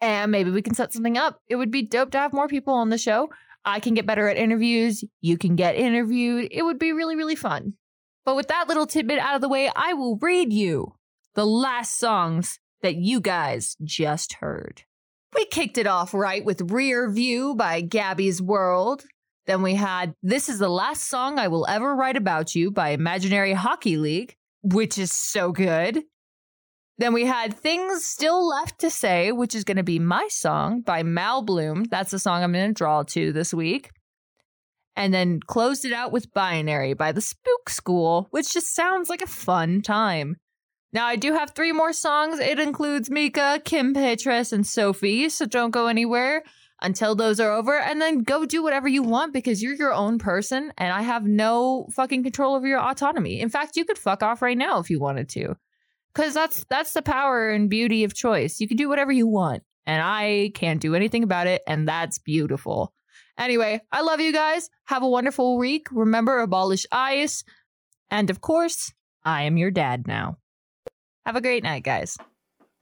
and 0.00 0.32
maybe 0.32 0.50
we 0.50 0.62
can 0.62 0.74
set 0.74 0.92
something 0.92 1.16
up. 1.16 1.40
It 1.46 1.54
would 1.54 1.70
be 1.70 1.82
dope 1.82 2.10
to 2.10 2.18
have 2.18 2.32
more 2.32 2.48
people 2.48 2.74
on 2.74 2.88
the 2.88 2.98
show. 2.98 3.28
I 3.64 3.78
can 3.78 3.94
get 3.94 4.06
better 4.06 4.26
at 4.26 4.36
interviews. 4.36 5.04
You 5.20 5.38
can 5.38 5.54
get 5.54 5.76
interviewed. 5.76 6.48
It 6.50 6.64
would 6.64 6.80
be 6.80 6.92
really, 6.92 7.14
really 7.14 7.36
fun. 7.36 7.74
But 8.28 8.36
with 8.36 8.48
that 8.48 8.68
little 8.68 8.86
tidbit 8.86 9.18
out 9.20 9.36
of 9.36 9.40
the 9.40 9.48
way, 9.48 9.70
I 9.74 9.94
will 9.94 10.18
read 10.20 10.52
you 10.52 10.92
the 11.34 11.46
last 11.46 11.98
songs 11.98 12.58
that 12.82 12.96
you 12.96 13.22
guys 13.22 13.74
just 13.82 14.34
heard. 14.34 14.82
We 15.34 15.46
kicked 15.46 15.78
it 15.78 15.86
off 15.86 16.12
right 16.12 16.44
with 16.44 16.70
Rear 16.70 17.10
View 17.10 17.54
by 17.54 17.80
Gabby's 17.80 18.42
World. 18.42 19.06
Then 19.46 19.62
we 19.62 19.76
had 19.76 20.12
This 20.22 20.50
is 20.50 20.58
the 20.58 20.68
Last 20.68 21.04
Song 21.04 21.38
I 21.38 21.48
Will 21.48 21.66
Ever 21.70 21.96
Write 21.96 22.18
About 22.18 22.54
You 22.54 22.70
by 22.70 22.90
Imaginary 22.90 23.54
Hockey 23.54 23.96
League, 23.96 24.36
which 24.60 24.98
is 24.98 25.10
so 25.10 25.50
good. 25.50 26.02
Then 26.98 27.14
we 27.14 27.24
had 27.24 27.54
Things 27.54 28.04
Still 28.04 28.46
Left 28.46 28.78
to 28.80 28.90
Say, 28.90 29.32
which 29.32 29.54
is 29.54 29.64
going 29.64 29.78
to 29.78 29.82
be 29.82 29.98
my 29.98 30.28
song 30.28 30.82
by 30.82 31.02
Mal 31.02 31.40
Blum. 31.40 31.84
That's 31.84 32.10
the 32.10 32.18
song 32.18 32.44
I'm 32.44 32.52
going 32.52 32.68
to 32.68 32.74
draw 32.74 33.04
to 33.04 33.32
this 33.32 33.54
week. 33.54 33.88
And 34.96 35.14
then 35.14 35.40
closed 35.40 35.86
it 35.86 35.92
out 35.94 36.12
with 36.12 36.34
Binary 36.34 36.92
by 36.92 37.12
the 37.12 37.20
school, 37.70 38.28
which 38.30 38.52
just 38.52 38.74
sounds 38.74 39.08
like 39.08 39.22
a 39.22 39.26
fun 39.26 39.82
time. 39.82 40.36
Now, 40.92 41.06
I 41.06 41.16
do 41.16 41.34
have 41.34 41.50
three 41.50 41.72
more 41.72 41.92
songs. 41.92 42.38
It 42.38 42.58
includes 42.58 43.10
Mika, 43.10 43.60
Kim 43.64 43.94
Petras, 43.94 44.52
and 44.52 44.66
Sophie, 44.66 45.28
so 45.28 45.44
don't 45.44 45.70
go 45.70 45.86
anywhere 45.86 46.42
until 46.80 47.14
those 47.14 47.40
are 47.40 47.52
over. 47.52 47.78
And 47.78 48.00
then 48.00 48.22
go 48.22 48.46
do 48.46 48.62
whatever 48.62 48.88
you 48.88 49.02
want 49.02 49.32
because 49.32 49.62
you're 49.62 49.74
your 49.74 49.92
own 49.92 50.18
person 50.18 50.72
and 50.78 50.92
I 50.92 51.02
have 51.02 51.26
no 51.26 51.88
fucking 51.92 52.22
control 52.22 52.54
over 52.54 52.66
your 52.66 52.80
autonomy. 52.80 53.40
In 53.40 53.48
fact, 53.48 53.76
you 53.76 53.84
could 53.84 53.98
fuck 53.98 54.22
off 54.22 54.42
right 54.42 54.56
now 54.56 54.78
if 54.78 54.88
you 54.90 55.00
wanted 55.00 55.28
to. 55.30 55.56
Cause 56.14 56.34
that's 56.34 56.64
that's 56.68 56.94
the 56.94 57.02
power 57.02 57.50
and 57.50 57.70
beauty 57.70 58.02
of 58.02 58.14
choice. 58.14 58.58
You 58.58 58.66
can 58.66 58.76
do 58.76 58.88
whatever 58.88 59.12
you 59.12 59.28
want, 59.28 59.62
and 59.86 60.02
I 60.02 60.50
can't 60.54 60.80
do 60.80 60.96
anything 60.96 61.22
about 61.22 61.46
it, 61.46 61.62
and 61.64 61.86
that's 61.86 62.18
beautiful. 62.18 62.92
Anyway, 63.38 63.80
I 63.92 64.00
love 64.00 64.18
you 64.20 64.32
guys. 64.32 64.68
Have 64.86 65.04
a 65.04 65.08
wonderful 65.08 65.58
week. 65.58 65.86
Remember, 65.92 66.40
abolish 66.40 66.86
ICE. 66.90 67.44
And 68.10 68.30
of 68.30 68.40
course, 68.40 68.92
I 69.24 69.42
am 69.42 69.56
your 69.56 69.70
dad 69.70 70.06
now. 70.06 70.38
Have 71.26 71.36
a 71.36 71.40
great 71.40 71.62
night, 71.62 71.82
guys. 71.82 72.16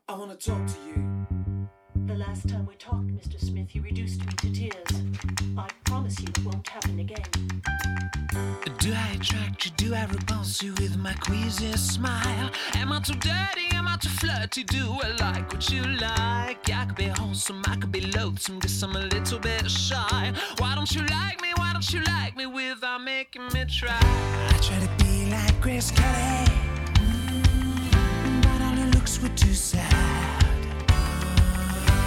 I 0.08 0.14
want 0.14 0.38
to 0.38 0.50
talk 0.50 0.64
to 0.66 0.76
you. 0.86 1.66
The 2.06 2.14
last 2.14 2.48
time 2.48 2.66
we 2.66 2.74
talked, 2.76 3.08
Mr. 3.08 3.40
Smith, 3.40 3.74
you 3.74 3.82
reduced 3.82 4.24
me 4.24 4.32
to 4.36 4.52
tears. 4.52 5.02
I 5.58 5.68
promise 5.84 6.20
you 6.20 6.28
it 6.28 6.44
won't 6.44 6.68
happen 6.68 7.00
again. 7.00 7.24
Do 8.78 8.92
I 8.92 9.16
attract 9.16 9.64
you? 9.64 9.72
Do 9.76 9.94
I 9.94 10.04
repulse 10.04 10.62
you 10.62 10.72
with 10.74 10.96
my 10.96 11.14
queasy 11.14 11.72
smile? 11.76 12.50
Am 12.74 12.92
I 12.92 13.00
too 13.00 13.14
dirty? 13.14 13.66
Am 13.72 13.88
I 13.88 13.96
too 13.96 14.10
flirty? 14.10 14.62
Do 14.62 14.96
I 15.02 15.08
like 15.18 15.52
what 15.52 15.68
you 15.70 15.82
like? 15.82 16.70
I 16.70 16.84
could 16.86 16.94
be 16.96 17.08
wholesome, 17.08 17.62
I 17.66 17.76
could 17.76 17.90
be 17.90 18.02
loathsome, 18.02 18.60
guess 18.60 18.82
I'm 18.82 18.94
a 18.94 19.00
little 19.00 19.40
bit 19.40 19.68
shy. 19.68 20.32
Why 20.58 20.74
don't 20.76 20.94
you 20.94 21.02
like 21.06 21.40
me? 21.42 21.48
Why 21.56 21.72
don't 21.72 21.92
you 21.92 22.02
like 22.04 22.36
me 22.36 22.46
without 22.46 23.02
making 23.02 23.46
me 23.52 23.64
try? 23.64 23.98
I 24.00 24.58
try 24.62 24.78
to 24.78 25.04
be 25.04 25.05
Grace 25.66 25.90
Kelly. 25.90 26.46
Mm, 27.00 28.40
but 28.40 28.62
all 28.62 28.76
her 28.76 28.90
looks 28.92 29.20
were 29.20 29.28
too 29.30 29.52
sad. 29.52 30.44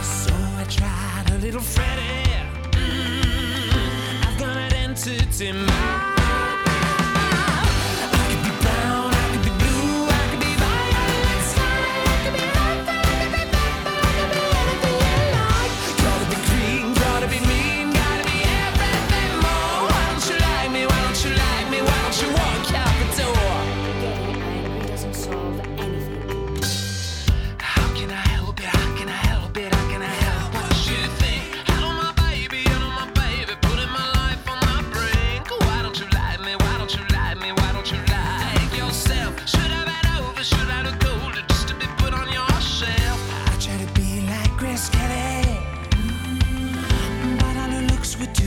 So 0.01 0.34
I 0.34 0.64
tried 0.70 1.30
a 1.34 1.38
little 1.39 1.60
Freddie. 1.60 2.39
Mm, 2.72 4.28
I've 4.28 4.39
got 4.39 4.55
an 4.55 4.74
entity 4.74 5.51
mind. 5.51 6.18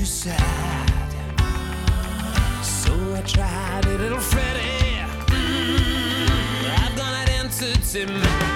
sad. 0.04 1.12
So 2.62 2.92
I 3.14 3.22
tried 3.22 3.86
a 3.86 3.98
little 3.98 4.18
Freddie. 4.18 4.98
Mm, 5.26 6.78
I've 6.78 6.96
got 6.96 7.14
an 7.14 7.28
answer 7.30 7.72
to 7.74 8.06
my. 8.12 8.51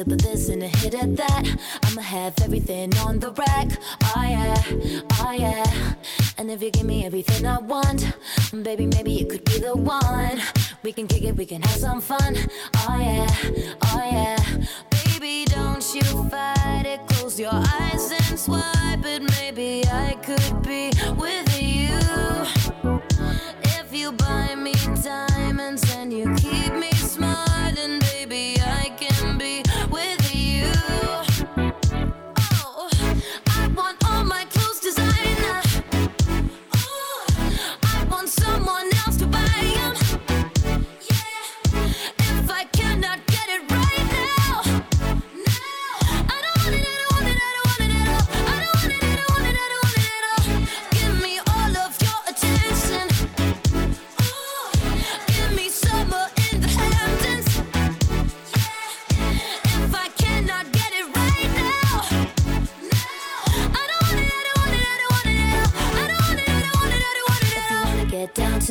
sip 0.00 0.12
of 0.12 0.22
this 0.22 0.48
and 0.48 0.62
a 0.62 0.68
hit 0.68 0.94
of 0.94 1.16
that. 1.16 1.44
I'ma 1.84 2.00
have 2.00 2.34
everything 2.42 2.96
on 2.98 3.18
the 3.18 3.32
rack. 3.32 3.68
Oh 4.16 4.22
yeah, 4.22 4.62
oh 5.20 5.32
yeah. 5.32 5.94
And 6.38 6.50
if 6.50 6.62
you 6.62 6.70
give 6.70 6.86
me 6.86 7.04
everything 7.04 7.46
I 7.46 7.58
want, 7.58 8.10
baby, 8.62 8.86
maybe 8.86 9.12
you 9.12 9.26
could 9.26 9.44
be 9.44 9.58
the 9.58 9.76
one. 9.76 10.40
We 10.82 10.92
can 10.92 11.06
kick 11.06 11.24
it, 11.24 11.36
we 11.36 11.44
can 11.44 11.60
have 11.60 11.78
some 11.78 12.00
fun. 12.00 12.36
Oh 12.88 12.98
yeah, 12.98 13.28
oh 13.92 14.02
yeah. 14.10 14.38
Baby, 14.90 15.44
don't 15.46 15.84
you 15.94 16.04
fight 16.30 16.86
it. 16.86 17.00
Close 17.08 17.38
your 17.38 17.52
eyes 17.52 18.10
and 18.10 18.38
swipe 18.38 19.04
it. 19.04 19.22
Maybe 19.38 19.84
I 19.86 20.14
could 20.26 20.62
be 20.62 20.92
with 21.24 21.50
you 21.60 21.98
if 23.76 23.92
you 23.92 24.12
buy 24.12 24.54
me 24.54 24.72
diamonds 25.02 25.84
and 25.94 26.10
you 26.10 26.34
keep 26.36 26.72
me 26.72 26.90
smiling. 26.92 27.49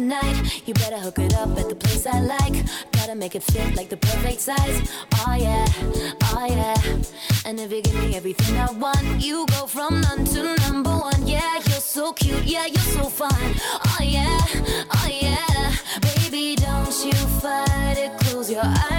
Better 0.08 0.98
hook 0.98 1.20
it 1.20 1.34
up 1.36 1.58
at 1.58 1.68
the 1.68 1.76
place 1.76 2.06
I 2.08 2.22
like. 2.22 2.66
Gotta 2.92 3.16
make 3.16 3.36
it 3.36 3.44
fit 3.44 3.76
like 3.76 3.90
the 3.90 3.98
perfect 3.98 4.40
size. 4.40 4.92
Oh 5.26 5.36
yeah, 5.38 5.66
oh 6.24 6.46
yeah. 6.48 6.76
And 7.46 7.60
if 7.60 7.72
you 7.72 7.82
give 7.82 7.96
me 7.96 8.16
everything 8.16 8.58
I 8.58 8.72
want, 8.72 9.22
you 9.22 9.46
go 9.48 9.68
from 9.68 10.02
none 10.02 10.26
to 10.26 10.56
number 10.68 10.92
one. 10.92 11.28
Yeah, 11.28 11.56
you're 11.56 11.82
so 11.82 12.14
cute. 12.14 12.44
Yeah, 12.46 12.66
you're 12.66 12.92
so 12.98 13.04
fine. 13.04 13.54
Oh 13.88 13.98
yeah, 14.02 14.40
oh 14.94 15.10
yeah. 15.10 15.74
Baby, 16.02 16.56
don't 16.56 17.06
you 17.06 17.14
fight 17.42 17.98
it. 17.98 18.18
Close 18.20 18.52
your 18.52 18.64
eyes 18.64 18.99